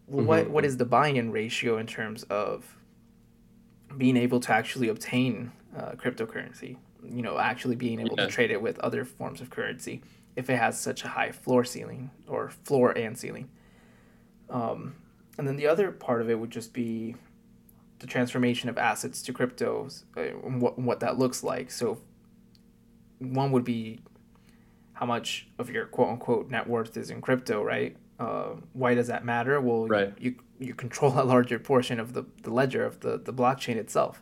[0.10, 0.25] mm-hmm.
[0.25, 2.78] what what is the buy-in ratio in terms of
[3.97, 6.78] being able to actually obtain uh, cryptocurrency?
[7.11, 8.25] You know, actually being able yeah.
[8.25, 10.01] to trade it with other forms of currency
[10.35, 13.49] if it has such a high floor ceiling or floor and ceiling.
[14.49, 14.95] Um,
[15.37, 17.15] and then the other part of it would just be
[17.99, 21.71] the transformation of assets to cryptos uh, and what, what that looks like.
[21.71, 21.99] So
[23.19, 24.01] one would be
[24.93, 27.95] how much of your quote unquote net worth is in crypto, right?
[28.19, 29.59] Uh, why does that matter?
[29.59, 30.13] Well, right.
[30.19, 34.21] you, you control a larger portion of the, the ledger of the, the blockchain itself.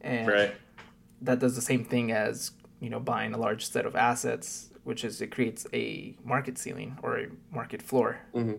[0.00, 0.54] And right.
[1.24, 5.04] That does the same thing as, you know, buying a large set of assets, which
[5.04, 8.20] is it creates a market ceiling or a market floor.
[8.34, 8.54] Mm-hmm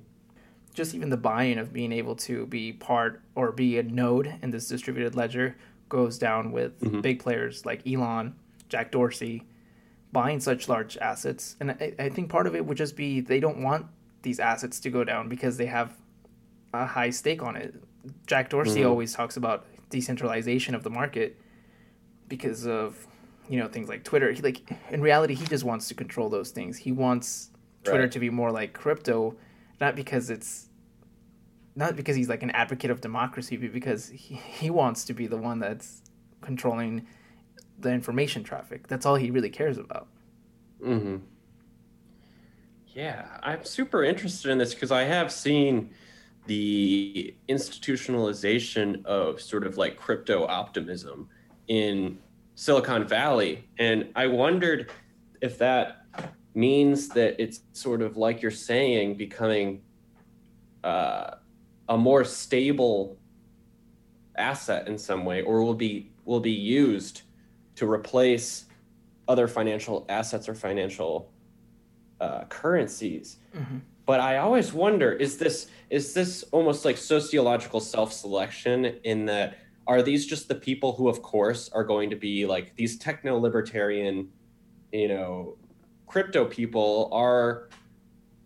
[0.75, 4.51] just even the buy-in of being able to be part or be a node in
[4.51, 5.56] this distributed ledger
[5.89, 7.01] goes down with mm-hmm.
[7.01, 8.36] big players like Elon,
[8.69, 9.43] Jack Dorsey,
[10.12, 11.56] buying such large assets.
[11.60, 13.88] And I, I, think part of it would just be they don't want
[14.21, 15.93] these assets to go down because they have
[16.73, 17.75] a high stake on it.
[18.28, 18.89] Jack Dorsey mm-hmm.
[18.89, 21.39] always talks about decentralization of the market
[22.27, 23.07] because of
[23.49, 24.31] you know things like Twitter.
[24.31, 26.77] He like in reality he just wants to control those things.
[26.77, 27.51] He wants
[27.83, 28.11] Twitter right.
[28.11, 29.35] to be more like crypto
[29.79, 30.69] not because it's
[31.75, 35.27] not because he's like an advocate of democracy, but because he, he wants to be
[35.27, 36.01] the one that's
[36.41, 37.05] controlling
[37.79, 38.88] the information traffic.
[38.88, 40.07] That's all he really cares about.
[40.81, 41.17] Mm-hmm.
[42.93, 45.89] Yeah, I'm super interested in this because I have seen
[46.45, 51.27] the institutionalization of sort of like crypto optimism
[51.67, 52.17] in
[52.56, 53.67] Silicon Valley.
[53.78, 54.91] And I wondered
[55.41, 56.06] if that
[56.54, 59.82] means that it's sort of like you're saying, becoming
[60.84, 61.36] uh,
[61.89, 63.17] a more stable
[64.38, 67.21] asset in some way or will be will be used
[67.75, 68.65] to replace
[69.28, 71.32] other financial assets or financial
[72.19, 73.38] uh, currencies.
[73.56, 73.78] Mm-hmm.
[74.06, 80.02] But I always wonder: is this is this almost like sociological self-selection in that are
[80.02, 84.28] these just the people who, of course, are going to be like these techno-libertarian,
[84.91, 85.58] you know,
[86.08, 87.69] crypto people are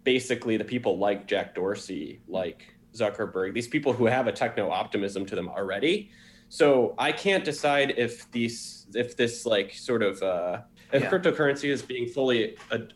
[0.04, 5.26] basically the people like Jack Dorsey, like Zuckerberg, these people who have a techno optimism
[5.26, 6.12] to them already.
[6.50, 10.62] So I can't decide if these if this like sort of uh,
[10.92, 11.10] if yeah.
[11.10, 12.94] cryptocurrency is being fully ad-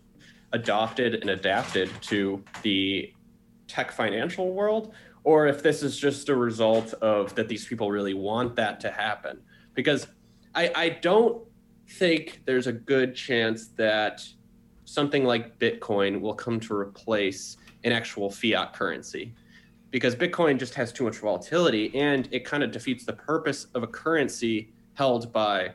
[0.51, 3.13] adopted and adapted to the
[3.67, 4.93] tech financial world
[5.23, 8.91] or if this is just a result of that these people really want that to
[8.91, 9.39] happen.
[9.73, 10.07] Because
[10.53, 11.43] I, I don't
[11.87, 14.25] think there's a good chance that
[14.85, 19.33] something like bitcoin will come to replace an actual fiat currency.
[19.91, 23.83] Because bitcoin just has too much volatility and it kind of defeats the purpose of
[23.83, 25.73] a currency held by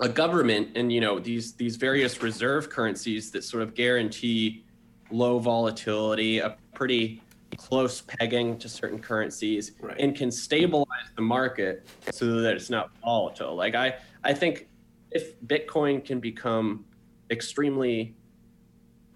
[0.00, 4.64] a government and you know these these various reserve currencies that sort of guarantee
[5.10, 7.20] low volatility a pretty
[7.56, 9.98] close pegging to certain currencies right.
[9.98, 13.54] and can stabilize the market so that it's not volatile.
[13.54, 14.68] Like I, I think
[15.10, 16.84] if Bitcoin can become
[17.30, 18.16] extremely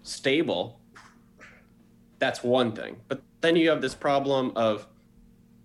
[0.01, 0.79] stable,
[2.19, 2.97] that's one thing.
[3.07, 4.87] But then you have this problem of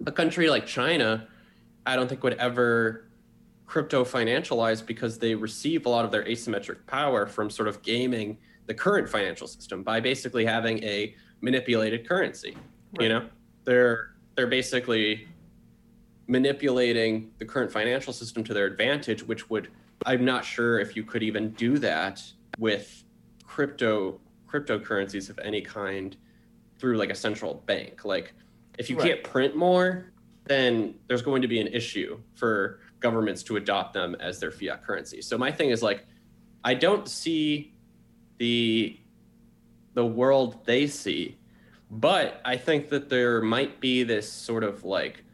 [0.06, 1.28] a country like China,
[1.86, 3.08] I don't think would ever
[3.66, 8.38] crypto financialize because they receive a lot of their asymmetric power from sort of gaming
[8.66, 12.56] the current financial system by basically having a manipulated currency.
[12.92, 13.02] Right.
[13.02, 13.28] You know,
[13.64, 15.28] they're they're basically
[16.26, 19.68] manipulating the current financial system to their advantage, which would
[20.06, 22.22] I'm not sure if you could even do that
[22.58, 23.04] with
[23.44, 26.16] crypto cryptocurrencies of any kind
[26.78, 28.04] through like a central bank.
[28.04, 28.32] Like
[28.78, 29.08] if you right.
[29.08, 30.12] can't print more,
[30.44, 34.84] then there's going to be an issue for governments to adopt them as their fiat
[34.84, 35.20] currency.
[35.20, 36.06] So my thing is like
[36.64, 37.74] I don't see
[38.38, 38.98] the
[39.98, 41.36] the world they see.
[41.90, 45.24] But I think that there might be this sort of like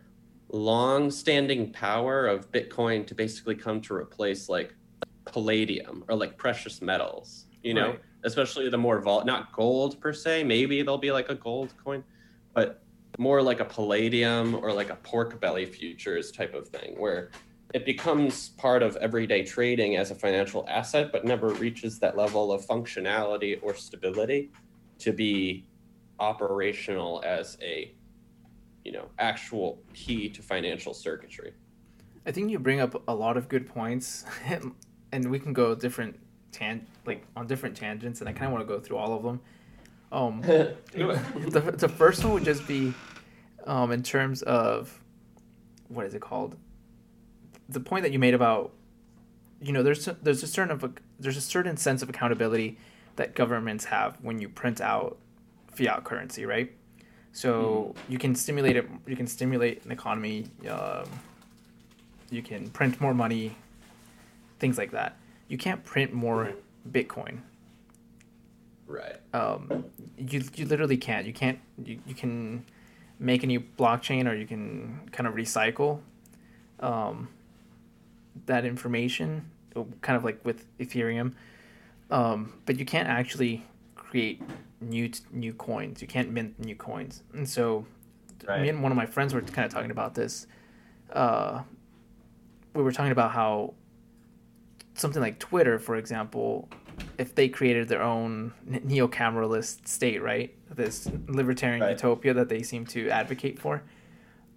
[0.48, 4.74] long-standing power of Bitcoin to basically come to replace like
[5.26, 8.00] palladium or like precious metals, you know, right.
[8.22, 12.02] especially the more vol not gold per se, maybe there'll be like a gold coin,
[12.54, 12.82] but
[13.18, 17.30] more like a palladium or like a pork belly futures type of thing where
[17.74, 22.52] it becomes part of everyday trading as a financial asset, but never reaches that level
[22.52, 24.52] of functionality or stability
[25.00, 25.66] to be
[26.20, 27.92] operational as a
[28.84, 31.52] you know actual key to financial circuitry.
[32.24, 34.24] I think you bring up a lot of good points,
[35.12, 36.16] and we can go different
[36.52, 39.24] tan like on different tangents, and I kind of want to go through all of
[39.24, 39.40] them.
[40.12, 42.94] Um, the the first one would just be,
[43.66, 45.02] um, in terms of,
[45.88, 46.56] what is it called?
[47.68, 48.72] The point that you made about
[49.60, 52.78] you know there's there's a certain of a, there's a certain sense of accountability
[53.16, 55.16] that governments have when you print out
[55.72, 56.72] fiat currency, right?
[57.32, 58.00] So mm.
[58.08, 58.88] you can stimulate it.
[59.06, 60.46] You can stimulate an economy.
[60.68, 61.04] Um,
[62.30, 63.56] you can print more money,
[64.58, 65.16] things like that.
[65.48, 66.52] You can't print more
[66.90, 67.38] Bitcoin.
[68.86, 69.16] Right.
[69.32, 69.84] Um,
[70.18, 71.26] you you literally can't.
[71.26, 71.58] You can't.
[71.82, 72.64] You, you can
[73.18, 76.00] make a new blockchain, or you can kind of recycle.
[76.80, 77.28] Um,
[78.46, 79.50] that information,
[80.00, 81.34] kind of like with Ethereum.
[82.10, 83.64] Um, but you can't actually
[83.94, 84.42] create
[84.80, 86.02] new new coins.
[86.02, 87.22] You can't mint new coins.
[87.32, 87.86] And so,
[88.46, 88.60] right.
[88.60, 90.46] me and one of my friends were kind of talking about this.
[91.12, 91.62] Uh,
[92.74, 93.74] we were talking about how
[94.94, 96.68] something like Twitter, for example,
[97.18, 100.54] if they created their own neo-cameralist state, right?
[100.74, 101.90] This libertarian right.
[101.90, 103.82] utopia that they seem to advocate for.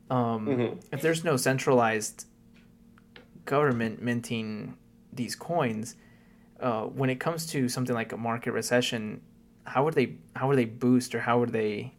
[0.10, 0.80] Um, mm-hmm.
[0.92, 2.26] If there's no centralized
[3.48, 4.78] government minting
[5.12, 5.96] these coins,
[6.60, 9.22] uh, when it comes to something like a market recession,
[9.68, 11.94] how would they how would they boost or how would they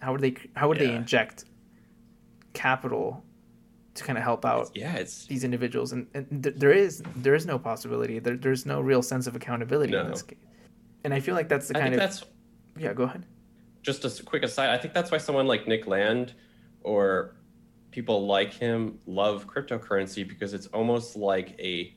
[0.00, 0.86] how would they how would yeah.
[0.86, 1.44] they inject
[2.52, 3.22] capital
[3.94, 5.26] to kind of help out yeah, it's...
[5.26, 9.02] these individuals and, and th- there is there is no possibility there, there's no real
[9.02, 10.00] sense of accountability no.
[10.00, 10.38] in this case
[11.04, 12.24] and i feel like that's the kind of that's
[12.78, 13.26] yeah go ahead
[13.82, 16.34] just a quick aside i think that's why someone like Nick Land
[16.82, 17.34] or
[17.90, 21.94] people like him love cryptocurrency because it's almost like a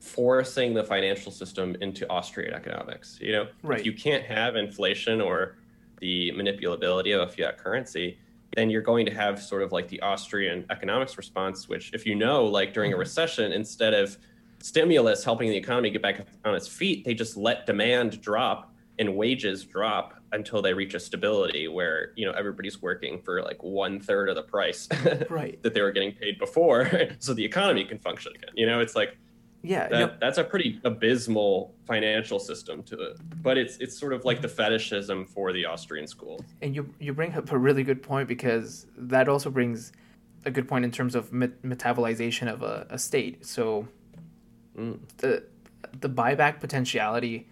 [0.00, 3.18] forcing the financial system into Austrian economics.
[3.20, 3.80] You know, right.
[3.80, 5.56] if you can't have inflation or
[6.00, 8.18] the manipulability of a fiat currency,
[8.54, 12.14] then you're going to have sort of like the Austrian economics response, which, if you
[12.14, 13.00] know, like during a mm-hmm.
[13.00, 14.16] recession, instead of
[14.60, 19.16] stimulus helping the economy get back on its feet, they just let demand drop and
[19.16, 24.00] wages drop until they reach a stability where you know everybody's working for like one
[24.00, 24.88] third of the price
[25.30, 25.62] right.
[25.62, 28.50] that they were getting paid before, so the economy can function again.
[28.54, 29.16] You know, it's like
[29.62, 33.16] yeah, that, no, that's a pretty abysmal financial system to it.
[33.42, 36.44] But it's it's sort of like the fetishism for the Austrian school.
[36.60, 39.92] and you you bring up a really good point because that also brings
[40.44, 43.46] a good point in terms of met- metabolization of a, a state.
[43.46, 43.88] So
[44.76, 44.98] Mm.
[45.18, 45.44] the
[46.00, 47.46] the buyback potentiality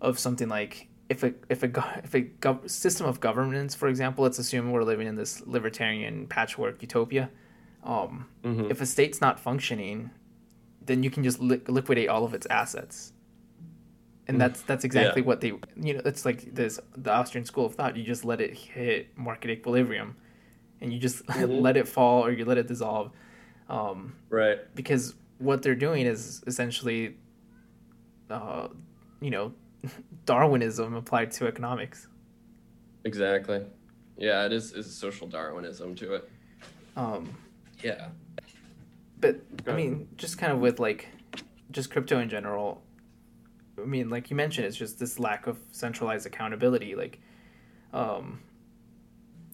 [0.00, 1.66] of something like if a if a
[2.04, 6.26] if a gov- system of governance, for example, let's assume we're living in this libertarian
[6.26, 7.30] patchwork utopia.
[7.84, 8.70] Um, Mhm.
[8.70, 10.10] If a state's not functioning,
[10.84, 13.12] then you can just li- liquidate all of its assets,
[14.26, 17.74] and that's that's exactly what they you know it's like this the Austrian school of
[17.76, 17.96] thought.
[17.96, 20.16] You just let it hit market equilibrium,
[20.80, 21.60] and you just Mhm.
[21.60, 23.10] let it fall or you let it dissolve.
[23.68, 24.58] Um, Right.
[24.74, 27.16] because what they're doing is essentially,
[28.30, 28.68] uh,
[29.20, 29.52] you know,
[30.26, 32.08] Darwinism applied to economics.
[33.04, 33.62] Exactly.
[34.18, 36.30] Yeah, it is is social Darwinism to it.
[36.96, 37.34] Um,
[37.82, 38.08] Yeah.
[39.20, 39.90] but Go I ahead.
[39.92, 41.08] mean, just kind of with like,
[41.70, 42.82] just crypto in general.
[43.80, 46.94] I mean, like you mentioned, it's just this lack of centralized accountability.
[46.94, 47.20] Like,
[47.92, 48.40] um,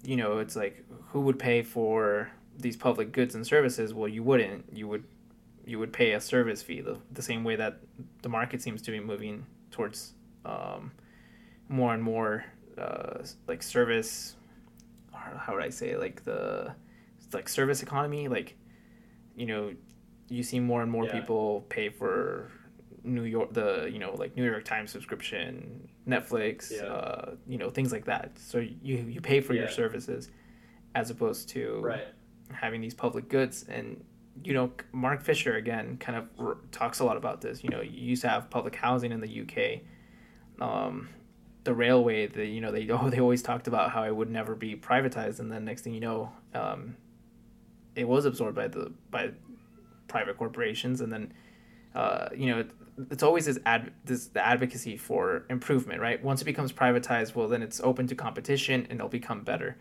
[0.05, 3.93] you know, it's like who would pay for these public goods and services?
[3.93, 4.67] Well, you wouldn't.
[4.73, 5.05] You would,
[5.67, 7.81] you would pay a service fee the, the same way that
[8.23, 10.13] the market seems to be moving towards
[10.45, 10.93] um,
[11.69, 12.45] more and more
[12.79, 14.37] uh, like service.
[15.13, 16.75] How would I say like the
[17.33, 18.29] like service economy?
[18.29, 18.57] Like,
[19.37, 19.73] you know,
[20.29, 21.13] you see more and more Yeah.
[21.21, 22.51] people pay for
[23.05, 26.85] New York, the you know like New York Times subscription, Netflix, Yeah.
[26.85, 28.39] uh, you know things like that.
[28.39, 30.31] So you you pay for your services,
[30.95, 32.07] as opposed to Right.
[32.53, 34.05] having these public goods and
[34.45, 37.63] you know Mark Fisher again kind of r- talks a lot about this.
[37.63, 39.83] You know, you used to have public housing in the UK.
[40.61, 41.09] Um,
[41.65, 44.55] the railway, the you know they oh, they always talked about how it would never
[44.55, 46.97] be privatized, and then next thing you know, um,
[47.95, 49.31] it was absorbed by the by
[50.09, 51.33] private corporations, and then
[51.95, 52.71] uh, you know, it,
[53.11, 56.23] it's always this ad this the advocacy for improvement, right?
[56.23, 59.77] Once it becomes privatized, well, then it's open to competition and it'll become better.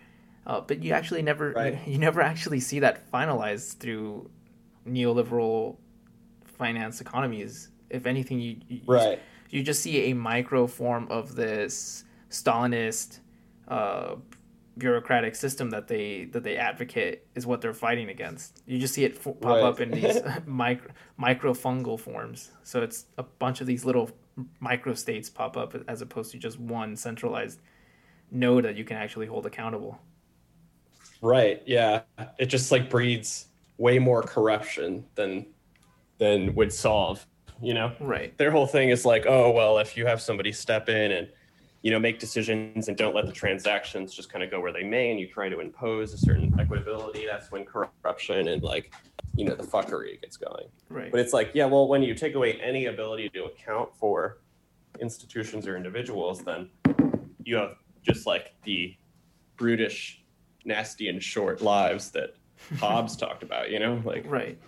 [0.46, 1.80] Uh, but you actually never Right.
[1.88, 4.30] you, never actually see that finalized through
[4.88, 5.78] neoliberal
[6.46, 7.70] finance economies.
[7.90, 9.20] If anything, you, you Right.
[9.52, 13.20] You just see a micro form of this Stalinist
[13.68, 14.16] uh,
[14.78, 18.64] bureaucratic system that they that they advocate is what they're fighting against.
[18.66, 19.64] You just see it f- pop Right.
[19.64, 22.52] up in these micro microfungal forms.
[22.64, 24.10] So it's a bunch of these little
[24.62, 27.60] micro states pop up as opposed to just one centralized
[28.32, 30.00] node that you can actually hold accountable.
[31.22, 31.62] Right.
[31.66, 32.02] Yeah.
[32.40, 33.48] It just like breeds
[33.78, 35.46] way more corruption than
[36.18, 37.26] than would solve,
[37.62, 37.94] you know?
[38.00, 38.38] Right.
[38.38, 41.28] Their whole thing is like, oh well, if you have somebody step in and
[41.82, 44.84] you know make decisions and don't let the transactions just kind of go where they
[44.84, 48.94] may and you try to impose a certain equitability, that's when corruption and like
[49.36, 50.66] you know the fuckery gets going.
[50.90, 51.12] Right.
[51.12, 54.40] But it's like, yeah, well, when you take away any ability to account for
[55.00, 56.70] institutions or individuals, then
[57.44, 58.96] you have just like the
[59.58, 60.24] brutish,
[60.66, 62.36] nasty, and short lives that
[62.80, 64.02] Hobbes talked about, you know?
[64.04, 64.60] Like, Right.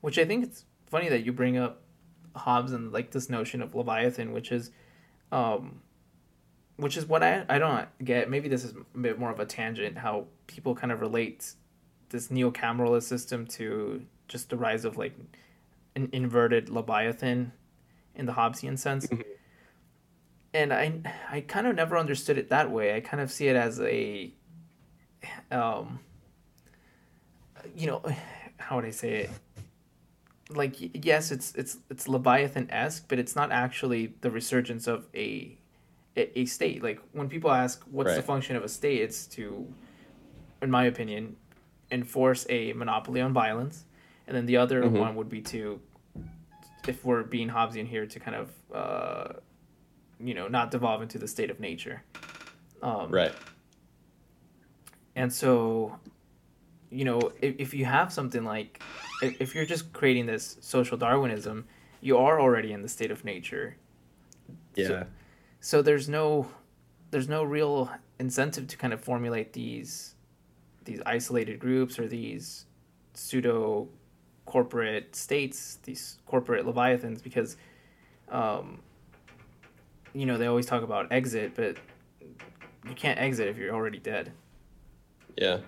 [0.00, 1.80] Which I think it's funny that you bring up
[2.36, 4.70] Hobbes and like this notion of Leviathan, which is,
[5.32, 5.80] um,
[6.76, 8.28] which is what I I don't get.
[8.30, 9.96] Maybe this is a bit more of a tangent.
[9.96, 11.54] How people kind of relate
[12.10, 15.14] this neo-cameralist system to just the rise of like
[15.96, 17.52] an inverted Leviathan
[18.14, 19.06] in the Hobbesian sense.
[19.06, 19.24] Mhm.
[20.52, 22.94] And I I kind of never understood it that way.
[22.94, 24.30] I kind of see it as a
[25.50, 26.00] um
[27.74, 28.02] you know
[28.58, 29.30] how would I say it?
[30.50, 35.56] Like yes, it's it's it's Leviathan esque, but it's not actually the resurgence of a
[36.16, 36.82] a, state.
[36.82, 39.66] Like when people ask what's the function of a state, it's to,
[40.60, 41.36] in my opinion,
[41.90, 43.84] enforce a monopoly on violence,
[44.26, 44.98] and then the other Mhm.
[44.98, 45.80] one would be to,
[46.86, 49.32] if we're being Hobbesian here, to kind of, uh,
[50.20, 52.02] you know, not devolve into the state of nature.
[52.82, 53.32] Um, right.
[55.14, 55.98] and so,
[56.90, 58.82] you know, if, if you have something like,
[59.22, 61.66] if, you're just creating this social Darwinism,
[62.00, 63.76] you are already in the state of nature.
[64.74, 65.04] Yeah.
[65.60, 66.48] So there's no,
[67.10, 70.14] there's no real incentive to kind of formulate these,
[70.84, 72.66] these isolated groups or these
[73.14, 73.88] pseudo
[74.44, 77.56] corporate states, these corporate leviathans, because,
[78.30, 78.80] um,
[80.14, 81.76] you know, they always talk about exit, but
[82.88, 84.32] you can't exit if you're already dead.
[85.38, 85.58] Yeah.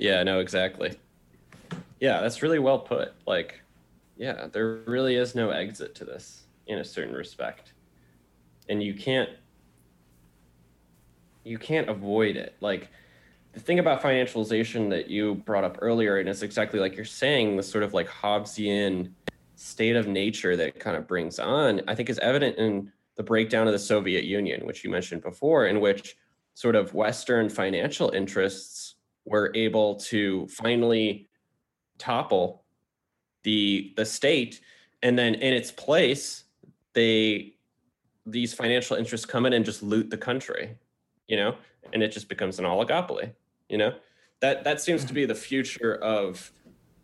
[0.00, 0.98] Yeah, no, exactly.
[2.00, 3.12] Yeah, that's really well put.
[3.26, 3.60] Like,
[4.16, 7.74] yeah, there really is no exit to this in a certain respect.
[8.68, 9.28] and you can't
[11.44, 12.56] you can't avoid it.
[12.60, 12.88] Like
[13.52, 17.56] the thing about financialization that you brought up earlier, and it's exactly like you're saying,
[17.56, 19.10] the sort of like Hobbesian
[19.56, 23.66] state of nature that kind of brings on, I think is evident in the breakdown
[23.66, 26.16] of the Soviet Union, which you mentioned before, in which
[26.54, 28.96] sort of Western financial interests
[29.30, 31.28] were able to finally
[31.98, 32.64] topple
[33.44, 34.60] the the state,
[35.02, 36.44] and then in its place,
[36.94, 37.54] they
[38.26, 40.76] these financial interests come in and just loot the country,
[41.28, 41.54] you know,
[41.92, 43.32] and it just becomes an oligopoly,
[43.68, 43.94] you know.
[44.40, 46.50] That that seems to be the future of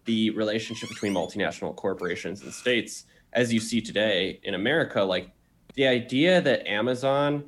[0.05, 3.05] the relationship between multinational corporations and states
[3.35, 5.31] as you see today in America like
[5.75, 7.45] the idea that Amazon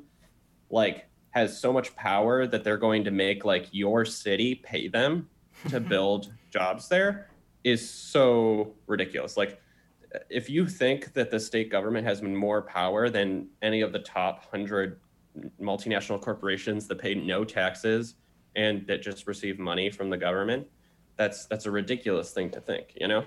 [0.69, 5.29] like has so much power that they're going to make like your city pay them
[5.69, 7.29] to build jobs there
[7.63, 9.37] is so ridiculous.
[9.37, 9.61] Like
[10.29, 14.45] if you think that the state government has more power than any of the top
[14.51, 14.99] 100
[15.61, 18.15] multinational corporations that pay no taxes
[18.55, 20.65] and that just receive money from the government,
[21.15, 23.23] that's that's a ridiculous thing to think, you know?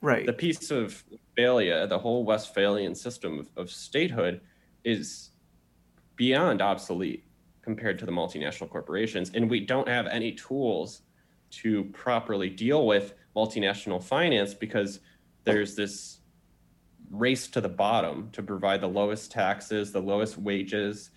[0.00, 0.26] Right.
[0.26, 4.40] The Peace of Westphalia, the whole Westphalian system of, of statehood
[4.84, 5.30] is
[6.16, 7.23] beyond obsolete
[7.64, 9.30] compared to the multinational corporations.
[9.34, 11.00] And we don't have any tools
[11.50, 15.00] to properly deal with multinational finance because
[15.44, 16.18] there's this
[17.10, 21.10] race to the bottom to provide the lowest taxes, the lowest wages,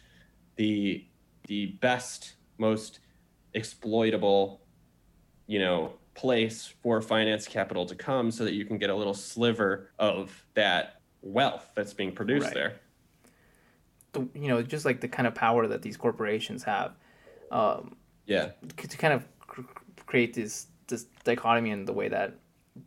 [0.55, 1.05] the
[1.47, 2.99] the best, most
[3.53, 4.61] exploitable,
[5.47, 9.13] you know, place for finance capital to come so that you can get a little
[9.13, 12.53] sliver of that wealth that's being produced right.
[12.53, 12.79] there.
[14.13, 16.93] The, you know, just like the kind of power that these corporations have.
[17.51, 17.95] Um,
[18.25, 18.51] yeah.
[18.77, 19.61] To kind of cr-
[20.05, 22.35] create this this dichotomy in the way that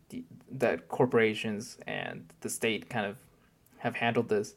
[0.08, 3.18] the, that corporations and the state kind of
[3.78, 4.54] have handled this.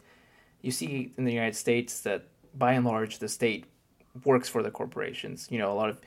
[0.61, 3.66] You see in the United States that by and large the state
[4.24, 5.47] works for the corporations.
[5.51, 5.99] You know, a lot of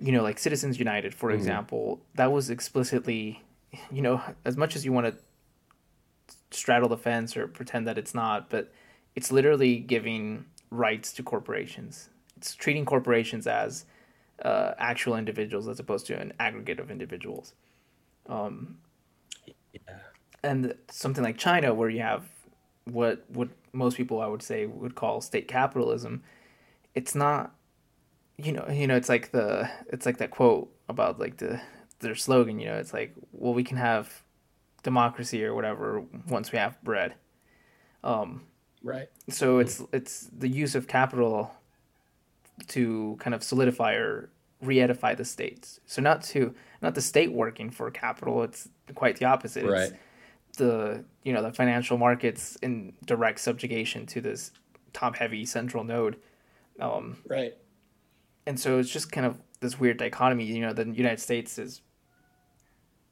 [0.00, 1.38] you know, like Citizens United, for mm-hmm.
[1.38, 3.42] example, that was explicitly,
[3.90, 8.14] you know, as much as you want to straddle the fence or pretend that it's
[8.14, 8.72] not, but
[9.20, 12.08] it's literally giving rights to corporations.
[12.38, 13.84] It's treating corporations as
[14.42, 17.52] uh, actual individuals as opposed to an aggregate of individuals.
[18.30, 18.78] Um,
[19.44, 19.98] yeah.
[20.42, 22.24] And something like China, where you have
[22.84, 26.22] what what most people I would say would call state capitalism,
[26.94, 27.54] it's not
[28.38, 31.60] you know, you know, it's like the it's like that quote about like the
[31.98, 32.58] their slogan.
[32.58, 34.22] You know, it's like, well, we can have
[34.82, 37.16] democracy or whatever once we have bread.
[38.02, 38.46] Um,
[38.82, 39.08] right.
[39.28, 41.52] So it's it's the use of capital
[42.68, 45.80] to kind of solidify or re-edify the states.
[45.86, 48.42] So not to not the state working for capital.
[48.42, 49.64] It's quite the opposite.
[49.64, 49.92] Right.
[50.48, 54.52] It's the you know the financial markets in direct subjugation to this
[54.92, 56.16] top-heavy central node.
[56.80, 57.54] Um, right
[58.46, 60.44] and so it's just kind of this weird dichotomy.
[60.44, 61.82] You know, the United States is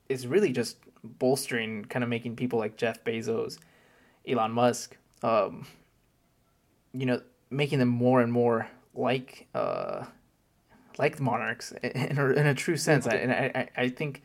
[0.08, 3.58] is really just bolstering, kind of making people like Jeff Bezos,
[4.26, 5.66] Elon Musk, um,
[6.92, 10.04] you know, making them more and more like uh,
[10.98, 13.06] like the monarchs in a, in a true sense.
[13.06, 14.22] I, and I, I think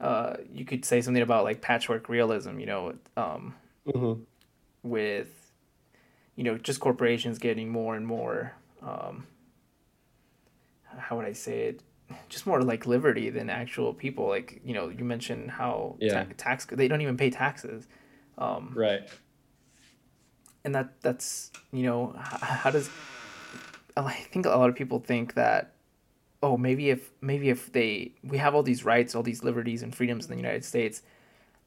[0.00, 2.58] uh, you could say something about like patchwork realism.
[2.58, 3.54] You know, um,
[3.86, 4.22] mm-hmm.
[4.82, 5.52] with
[6.34, 8.52] you know just corporations getting more and more.
[8.82, 9.26] Um,
[10.98, 11.80] how would I say it?
[12.28, 14.28] Just more like liberty than actual people.
[14.28, 16.24] Like you know, you mentioned how yeah.
[16.24, 17.86] ta- tax they don't even pay taxes.
[18.38, 19.08] Um, right.
[20.66, 22.90] And that that's you know how, how does
[23.96, 25.72] I think a lot of people think that
[26.42, 29.94] oh maybe if maybe if they we have all these rights all these liberties and
[29.94, 31.02] freedoms in the United States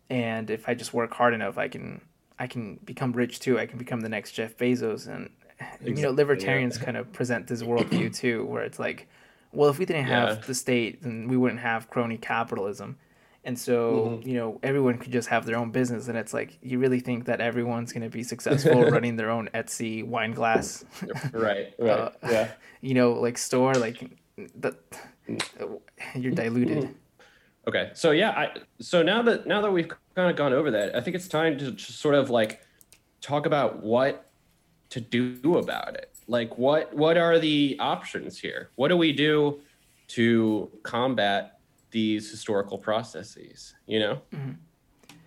[0.09, 2.01] and if I just work hard enough I can
[2.37, 5.29] I can become rich too I can become the next Jeff Bezos and
[5.59, 5.95] exactly.
[5.95, 6.83] you know libertarians yeah.
[6.83, 9.07] kind of present this worldview too where it's like
[9.51, 10.45] well, if we didn't have yeah.
[10.45, 12.97] the state, then we wouldn't have crony capitalism.
[13.43, 14.27] And so, mm-hmm.
[14.27, 16.07] you know, everyone could just have their own business.
[16.07, 19.49] And it's like, you really think that everyone's going to be successful running their own
[19.53, 20.83] Etsy wine glass?
[21.31, 21.89] right, right.
[21.89, 22.51] Uh, yeah.
[22.81, 24.09] You know, like store, like
[24.55, 24.75] that,
[26.15, 26.95] you're diluted.
[27.67, 27.91] Okay.
[27.93, 28.29] So, yeah.
[28.29, 31.27] I, so now that, now that we've kind of gone over that, I think it's
[31.27, 32.61] time to just sort of like
[33.19, 34.31] talk about what
[34.91, 39.59] to do about it like what what are the options here what do we do
[40.07, 41.58] to combat
[41.91, 44.51] these historical processes you know mm-hmm.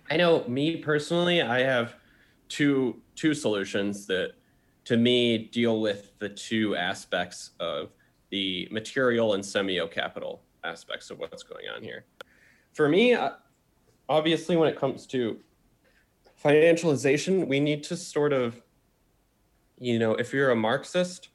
[0.09, 1.95] i know me personally i have
[2.49, 4.33] two two solutions that
[4.85, 7.91] to me deal with the two aspects of
[8.29, 12.05] the material and semio-capital aspects of what's going on here
[12.73, 13.31] for me uh,
[14.09, 15.39] obviously when it comes to
[16.43, 18.61] financialization we need to sort of
[19.83, 21.29] you know, if you're a Marxist,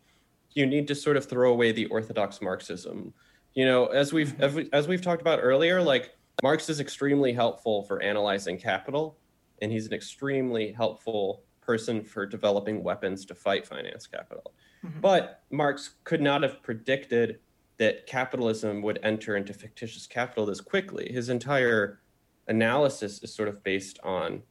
[0.52, 3.12] you need to sort of throw away the orthodox Marxism.
[3.54, 8.02] You know, as we've as we've talked about earlier, like Marx is extremely helpful for
[8.02, 9.18] analyzing capital,
[9.60, 14.54] and he's an extremely helpful person for developing weapons to fight finance capital.
[14.84, 15.00] Mm-hmm.
[15.00, 17.40] But Marx could not have predicted
[17.78, 21.10] that capitalism would enter into fictitious capital this quickly.
[21.12, 22.00] His entire
[22.48, 24.42] analysis is sort of based on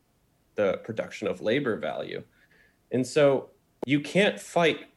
[0.56, 2.24] the production of labor value.
[2.92, 3.50] And so
[3.86, 4.88] you can't fight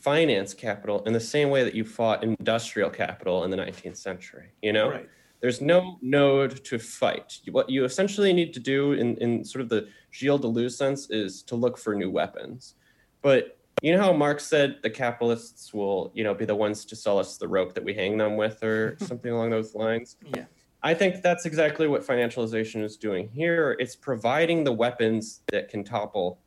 [0.00, 4.50] finance capital in the same way that you fought industrial capital in the 19th century,
[4.62, 4.90] you know?
[4.90, 5.08] Right.
[5.40, 7.38] There's no node to fight.
[7.50, 11.42] What you essentially need to do in, in sort of the Gilles Deleuze sense is
[11.44, 12.74] to look for new weapons.
[13.22, 16.96] But you know how Marx said the capitalists will, you know, be the ones to
[16.96, 20.16] sell us the rope that we hang them with or something along those lines?
[20.34, 20.44] Yeah.
[20.82, 23.76] I think that's exactly what financialization is doing here.
[23.78, 26.38] It's providing the weapons that can topple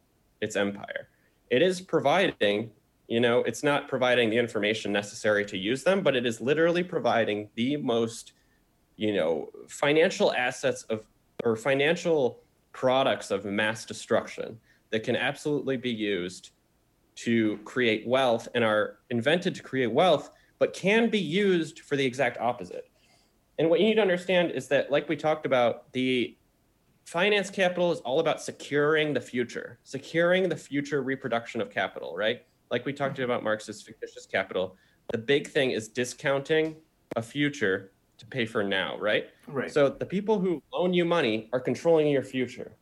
[0.41, 1.10] its empire.
[1.49, 2.72] It is providing,
[3.14, 6.82] you know, it's not providing the information necessary to use them, but it is literally
[6.82, 8.34] providing the most,
[8.95, 11.05] you know, financial assets of
[11.43, 12.39] or financial
[12.72, 14.59] products of mass destruction
[14.89, 16.53] that can absolutely be used
[17.14, 22.03] to create wealth and are invented to create wealth, but can be used for the
[22.03, 22.89] exact opposite.
[23.59, 26.36] And what you need to understand is that, like we talked about, the
[27.05, 32.41] finance capital is all about securing the future, securing the future reproduction of capital, right?
[32.74, 33.26] Like we talked mm-hmm.
[33.26, 34.76] about Marxist fictitious capital.
[35.11, 36.76] The big thing is discounting
[37.15, 39.28] a future to pay for now, right?
[39.47, 39.71] Right.
[39.71, 42.76] So the people who loan you money are controlling your future.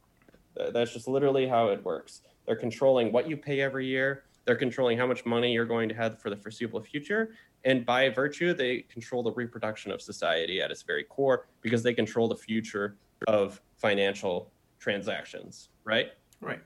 [0.56, 2.22] That's just literally how it works.
[2.46, 4.24] They're controlling what you pay every year.
[4.46, 7.34] They're controlling how much money you're going to have for the foreseeable future.
[7.66, 11.94] And by virtue, they control the reproduction of society at its very core because they
[11.94, 12.96] control the future
[13.28, 16.14] of financial transactions, right?
[16.39, 16.62] Right.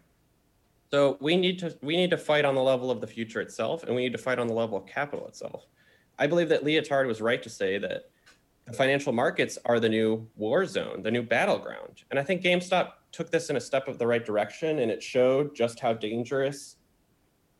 [0.92, 3.84] So we need to we need to fight on the level of the future itself,
[3.84, 5.66] and we need to fight on the level of capital itself.
[6.18, 8.10] I believe that Lyotard was right to say that
[8.66, 12.04] the financial markets are the new war zone, the new battleground.
[12.10, 15.04] And I think GameStop took this in a step of the right direction, and it
[15.04, 16.78] showed just how dangerous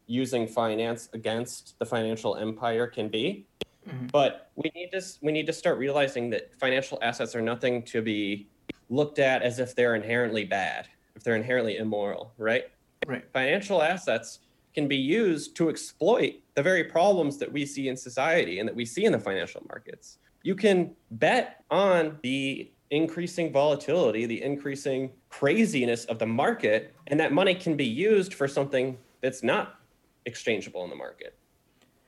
[0.08, 3.46] using finance against the financial empire can be.
[3.88, 4.08] Mm-hmm.
[4.08, 8.02] But we need to we need to start realizing that financial assets are nothing to
[8.02, 8.48] be
[8.90, 12.66] looked at as if they're inherently bad, if they're inherently immoral, right?
[13.06, 13.24] Right.
[13.32, 14.40] Financial assets
[14.74, 18.76] can be used to exploit the very problems that we see in society and that
[18.76, 20.18] we see in the financial markets.
[20.44, 27.32] You can bet on the increasing volatility, the increasing craziness of the market, and that
[27.32, 29.80] money can be used for something that's not
[30.26, 31.38] exchangeable in the market.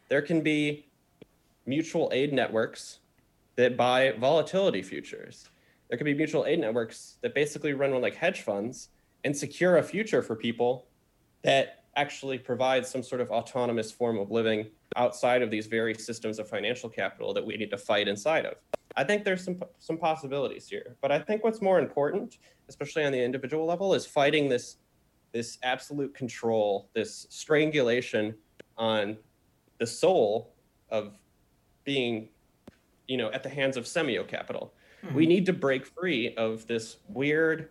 [0.10, 0.86] There can be
[1.66, 3.00] mutual aid networks
[3.56, 5.50] that buy volatility futures.
[5.90, 8.90] There can be mutual aid networks that basically run like hedge funds
[9.24, 10.87] and secure a future for people
[11.48, 14.68] that actually provides some sort of autonomous form of living
[14.98, 18.56] outside of these very systems of financial capital that we need to fight inside of.
[18.98, 23.14] I think there's some some possibilities here, but I think what's more important, especially on
[23.14, 24.78] the individual level, is fighting this
[25.32, 28.36] this absolute control, this strangulation
[28.78, 29.16] on
[29.80, 30.54] the soul
[30.90, 31.14] of
[31.86, 32.28] being,
[33.08, 34.74] you know, at the hands of semio capital.
[35.06, 35.16] Mm-hmm.
[35.16, 37.70] We need to break free of this weird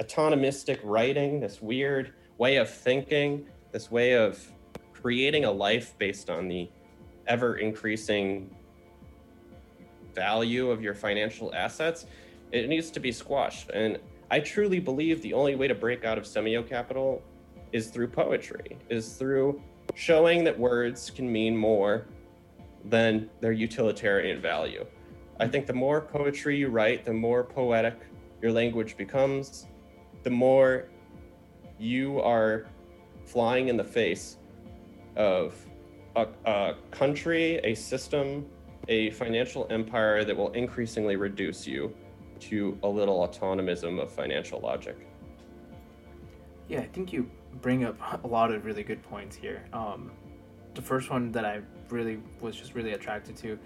[0.00, 4.40] autonomistic writing, this weird way of thinking, this way of
[4.92, 6.68] creating a life based on the
[7.26, 8.50] ever increasing
[10.14, 12.06] value of your financial assets.
[12.50, 13.70] It needs to be squashed.
[13.70, 13.98] And
[14.30, 17.22] I truly believe the only way to break out of semio capital
[17.72, 19.62] is through poetry, is through
[19.94, 22.06] showing that words can mean more
[22.84, 24.86] than their utilitarian value.
[25.40, 27.96] I think the more poetry you write, the more poetic
[28.40, 29.66] your language becomes,
[30.22, 30.88] the more
[31.78, 32.66] you are
[33.24, 34.38] flying in the face
[35.16, 35.54] of
[36.16, 38.46] a, a country, a system,
[38.88, 41.94] a financial empire that will increasingly reduce you
[42.40, 44.96] to a little autonomism of financial logic.
[46.68, 49.64] Yeah, I think you bring up a lot of really good points here.
[49.72, 50.10] Um,
[50.74, 51.60] the first one that I
[51.90, 53.58] really was just really attracted to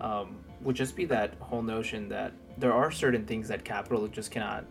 [0.00, 4.30] um, would just be that whole notion that there are certain things that capital just
[4.30, 4.64] cannot,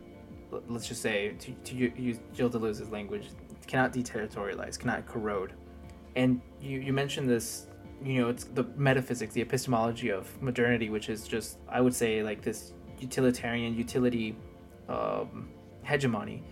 [0.68, 3.28] let's just say, to, to use Gilles Deleuze's language,
[3.68, 5.54] cannot deterritorialize, cannot corrode.
[6.16, 7.68] And you, you mentioned this,
[8.04, 12.24] you know, it's the metaphysics, the epistemology of modernity, which is just, I would say,
[12.24, 14.36] like this utilitarian utility
[14.88, 15.50] um,
[15.84, 16.44] hegemony,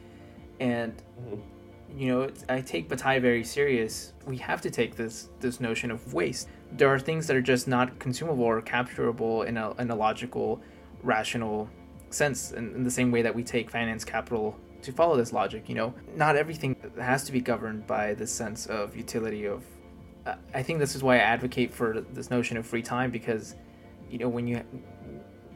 [0.60, 2.00] and mm-hmm.
[2.00, 4.14] you know I take Bataille very serious.
[4.26, 6.50] We have to take this this notion of waste.
[6.74, 10.62] There are things that are just not consumable or capturable in a in a logical,
[11.04, 11.70] rational
[12.10, 15.68] sense, in, in the same way that we take finance capital to follow this logic.
[15.68, 19.64] You know, not everything has to be governed by the sense of utility of.
[20.26, 23.55] Uh, I think this is why I advocate for this notion of free time because,
[24.10, 24.64] you know, when you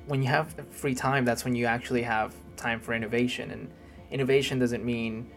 [0.08, 3.72] when you have free time, that's when you actually have time for innovation, and
[4.12, 5.30] innovation doesn't mean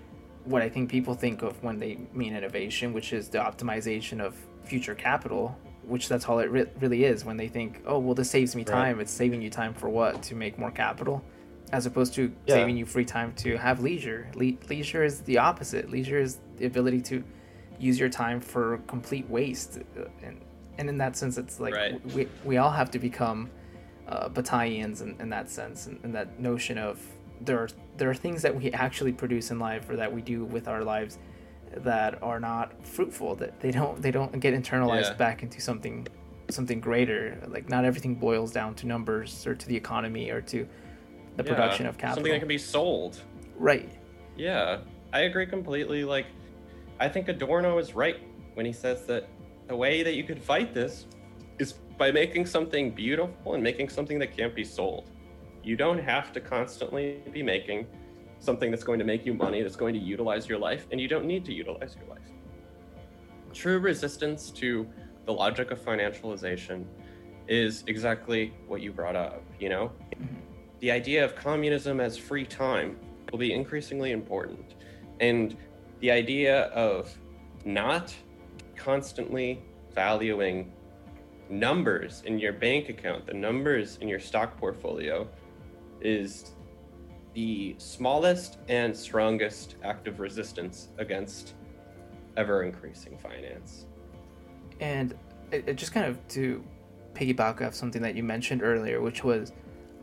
[0.44, 4.36] what I think people think of when they mean innovation, which is the optimization of
[4.64, 5.56] future capital,
[5.86, 7.24] which that's all it re- really is.
[7.24, 9.02] When they think, oh, well, this saves me time, right.
[9.02, 10.22] it's saving you time for what?
[10.24, 11.24] To make more capital?
[11.72, 12.54] As opposed to yeah.
[12.54, 14.30] saving you free time to have leisure.
[14.34, 15.90] Le- leisure is the opposite.
[15.90, 17.24] Leisure is the ability to
[17.78, 19.78] use your time for complete waste.
[20.22, 20.40] And,
[20.78, 22.14] and in that sense, it's like right.
[22.14, 23.50] we, we all have to become
[24.08, 27.00] uh, battalions in, in that sense, and, and that notion of
[27.40, 30.44] there are there are things that we actually produce in life or that we do
[30.44, 31.18] with our lives
[31.82, 35.14] that are not fruitful that they don't they don't get internalized yeah.
[35.14, 36.06] back into something
[36.50, 37.38] something greater.
[37.48, 40.66] Like not everything boils down to numbers or to the economy or to
[41.36, 43.20] the yeah, production of capital something that can be sold.
[43.56, 43.90] Right.
[44.36, 44.78] Yeah.
[45.12, 46.04] I agree completely.
[46.04, 46.26] Like
[47.00, 48.18] i think Adorno is right
[48.54, 49.28] when he says that
[49.66, 51.06] the way that you could fight this
[51.58, 55.10] is by making something beautiful and making something that can't be sold.
[55.62, 57.86] You don't have to constantly be making
[58.44, 61.08] something that's going to make you money, that's going to utilize your life, and you
[61.08, 62.22] don't need to utilize your life.
[63.52, 64.86] True resistance to
[65.26, 66.84] the logic of financialization
[67.48, 69.92] is exactly what you brought up, you know?
[70.16, 70.34] Mm-hmm.
[70.80, 72.98] The idea of communism as free time
[73.30, 74.74] will be increasingly important.
[75.20, 75.56] And
[76.00, 77.16] the idea of
[77.64, 78.14] not
[78.76, 79.62] constantly
[79.94, 80.72] valuing
[81.48, 85.28] numbers in your bank account, the numbers in your stock portfolio,
[86.00, 86.53] is
[87.34, 91.54] the smallest and strongest act of resistance against
[92.36, 93.86] ever increasing finance.
[94.80, 95.14] And
[95.50, 96.64] it, it, just kind of to
[97.14, 99.52] piggyback off something that you mentioned earlier, which was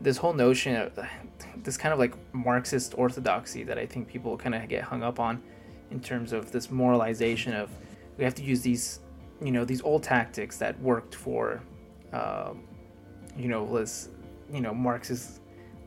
[0.00, 0.98] this whole notion of
[1.62, 5.18] this kind of like Marxist orthodoxy that I think people kind of get hung up
[5.18, 5.42] on
[5.90, 7.70] in terms of this moralization of
[8.18, 9.00] we have to use these,
[9.42, 11.62] you know, these old tactics that worked for,
[12.12, 12.64] um,
[13.36, 14.10] you know, this,
[14.52, 15.40] you know, Marxist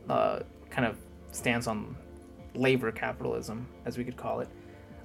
[0.08, 0.40] uh,
[0.70, 0.96] kind of
[1.32, 1.96] stance on
[2.54, 4.48] labor capitalism, as we could call it.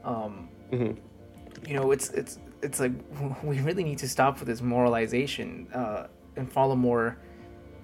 [0.04, 0.98] Um, mm-hmm.
[1.68, 2.92] You know, it's it's it's like
[3.44, 7.18] we really need to stop with this moralization uh, and follow more.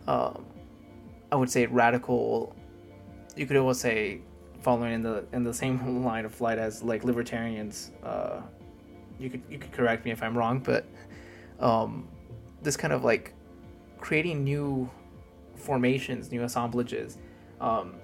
[0.07, 0.33] Uh,
[1.31, 2.55] I would say radical.
[3.35, 4.21] You could almost say
[4.61, 7.91] following in the in the same line of flight as like libertarians.
[8.03, 8.41] Uh,
[9.19, 10.85] you could you could correct me if I'm wrong, but
[11.59, 12.07] um,
[12.61, 13.33] this kind of like
[13.99, 14.89] creating new
[15.55, 17.17] formations, new assemblages.
[17.59, 17.95] Um,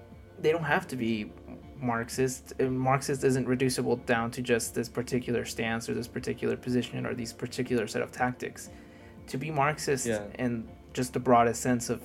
[0.43, 1.31] they don't have to be
[1.79, 2.59] Marxist.
[2.59, 7.33] Marxist isn't reducible down to just this particular stance or this particular position or these
[7.33, 8.69] particular set of tactics.
[9.27, 10.23] To be Marxist yeah.
[10.37, 12.01] in just the broadest sense of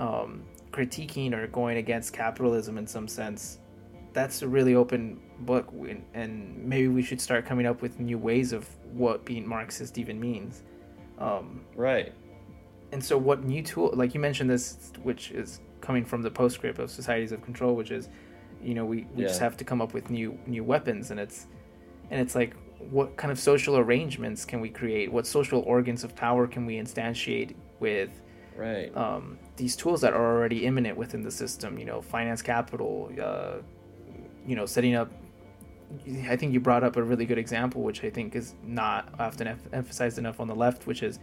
[0.00, 3.58] um, critiquing or going against capitalism in some sense,
[4.12, 5.70] that's a really open book,
[6.14, 10.18] and maybe we should start coming up with new ways of what being Marxist even
[10.18, 10.62] means.
[11.18, 12.12] Um, right
[12.92, 16.78] and so what new tool like you mentioned this which is coming from the postscript
[16.78, 18.08] of societies of control which is
[18.62, 19.28] you know we, we yeah.
[19.28, 21.46] just have to come up with new new weapons and it's
[22.10, 22.52] and it's like
[22.90, 25.10] what kind of social arrangements can we create?
[25.10, 28.10] What social organs of power can we instantiate with
[28.54, 28.94] right.
[28.96, 31.78] um, these tools that are already imminent within the system?
[31.78, 33.56] You know finance capital uh,
[34.46, 35.10] you know setting up
[36.28, 39.46] i think you brought up a really good example which i think is not often
[39.46, 41.20] em- emphasized enough on the left which is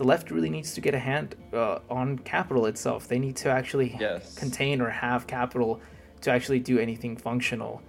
[0.00, 3.06] the left really needs to get a hand uh, on capital itself.
[3.06, 4.34] They need to actually yes.
[4.34, 5.78] contain or have capital
[6.22, 7.82] to actually do anything functional.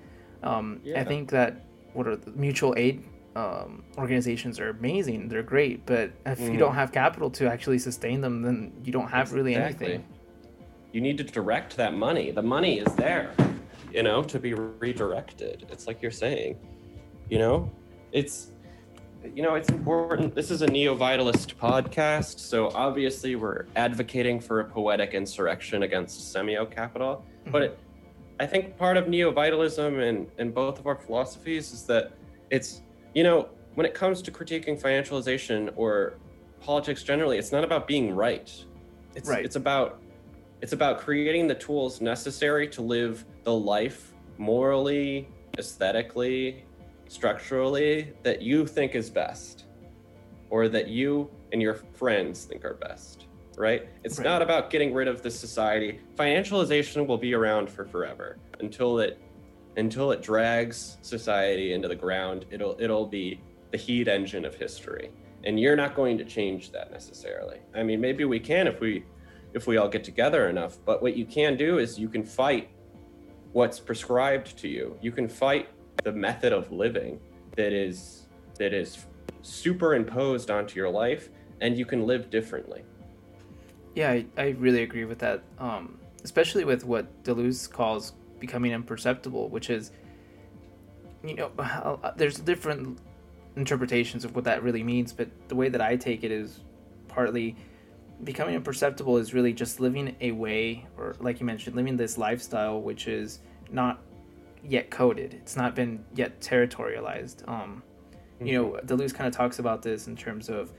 [0.44, 1.00] Um, yeah.
[1.00, 3.06] I think that what are the mutual aid
[3.38, 5.30] um, organizations are amazing.
[5.30, 6.52] They're great, but if mm.
[6.52, 9.86] you don't have capital to actually sustain them, then you don't have really exactly.
[9.86, 10.06] anything.
[10.92, 12.32] You need to direct that money.
[12.32, 13.34] The money is there,
[13.94, 15.66] you know, to be redirected.
[15.72, 16.58] It's like you're saying,
[17.30, 17.72] you know,
[18.12, 18.52] it's
[19.36, 20.34] you know, it's important.
[20.34, 26.34] This is a neo vitalist podcast, so obviously we're advocating for a poetic insurrection against
[26.34, 27.26] semio capital.
[27.42, 27.52] Mm-hmm.
[27.52, 27.80] But it,
[28.40, 32.14] I think part of neo vitalism and, and both of our philosophies is that
[32.50, 32.82] it's,
[33.14, 36.16] you know, when it comes to critiquing financialization or
[36.60, 38.52] politics generally, it's not about being right.
[39.16, 39.46] It's, right.
[39.46, 40.02] it's about
[40.62, 46.64] it's about creating the tools necessary to live the life morally, aesthetically,
[47.12, 49.66] structurally that you think is best
[50.50, 53.90] or that you and your friends think are best right?
[54.06, 54.24] It's right.
[54.24, 56.00] not about getting rid of the society.
[56.16, 58.38] Financialization will be around for forever.
[58.60, 59.20] Until it
[59.78, 63.40] until it drags society into the ground it'll it'll be
[63.72, 65.12] the heat engine of history.
[65.44, 67.60] And you're not going to change that necessarily.
[67.76, 69.04] I mean maybe we can if we
[69.54, 72.70] if we all get together enough but what you can do is you can fight
[73.52, 74.98] what's prescribed to you.
[75.02, 75.68] You can fight
[76.04, 77.20] the method of living
[77.56, 78.28] that is
[78.58, 79.06] that is
[79.42, 81.30] superimposed onto your life
[81.62, 82.84] and you can live differently.
[83.96, 85.44] Yeah, I, I really agree with that.
[85.60, 89.92] Um, especially with what Deleuze calls becoming imperceptible, which is,
[91.24, 93.00] you know, there's different
[93.56, 96.62] interpretations of what that really means, but the way that I take it is
[97.08, 97.56] partly
[98.24, 102.82] becoming imperceptible is really just living a way, or like you mentioned, living this lifestyle
[102.82, 103.40] which is
[103.72, 104.02] not
[104.64, 105.34] yet coded.
[105.34, 107.48] It's not been yet territorialized.
[107.48, 107.84] Um,
[108.36, 108.46] mm-hmm.
[108.48, 108.86] You know, mm-hmm.
[108.86, 110.72] Deleuze kind of talks about this in terms of,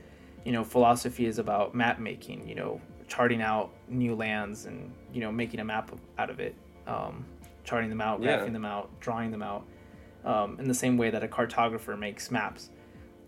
[0.45, 2.47] you know, philosophy is about map making.
[2.47, 6.55] You know, charting out new lands and you know making a map out of it,
[6.87, 7.25] um,
[7.63, 8.53] charting them out, graphing yeah.
[8.53, 9.65] them out, drawing them out,
[10.25, 12.69] um, in the same way that a cartographer makes maps.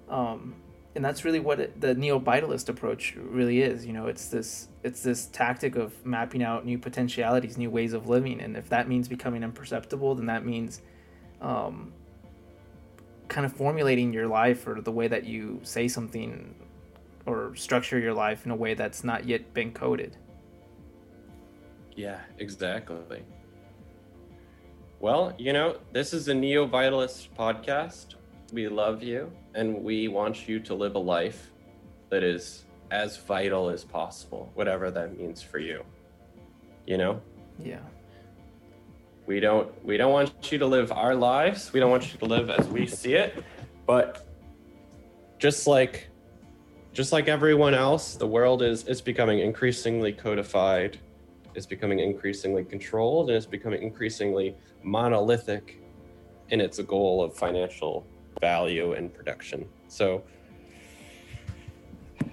[0.09, 0.55] Um,
[0.95, 3.85] and that's really what it, the neo-vitalist approach really is.
[3.85, 8.07] You know, it's this it's this tactic of mapping out new potentialities, new ways of
[8.07, 10.81] living, and if that means becoming imperceptible, then that means
[11.41, 11.93] um,
[13.27, 16.55] kind of formulating your life or the way that you say something
[17.25, 20.15] or structure your life in a way that's not yet been coded.
[21.95, 23.23] Yeah, exactly.
[24.99, 28.15] Well, you know, this is a Neo Vitalist podcast.
[28.53, 31.51] We love you and we want you to live a life
[32.09, 35.83] that is as vital as possible, whatever that means for you.
[36.85, 37.21] You know?
[37.59, 37.79] Yeah.
[39.25, 41.73] We don't we don't want you to live our lives.
[41.73, 43.43] We don't want you to live as we see it.
[43.87, 44.27] But
[45.39, 46.09] just like
[46.93, 50.99] just like everyone else, the world is is becoming increasingly codified,
[51.55, 55.81] is becoming increasingly controlled, and it's becoming increasingly monolithic
[56.49, 58.05] in its goal of financial
[58.41, 59.67] value and production.
[59.87, 60.23] So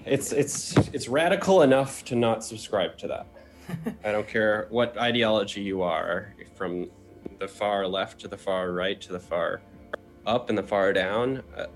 [0.05, 3.27] it's it's it's radical enough to not subscribe to that.
[4.05, 6.91] I don't care what ideology you are, from
[7.39, 9.63] the far left to the far right to the far
[10.27, 11.43] up and the far down.
[11.57, 11.67] Uh,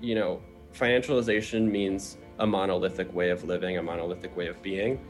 [0.00, 0.42] you know,
[0.74, 5.00] financialization means a monolithic way of living, a monolithic way of being,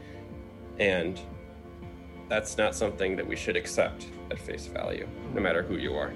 [0.79, 1.19] and
[2.29, 6.13] that's not something that we should accept at face value, no matter who you are.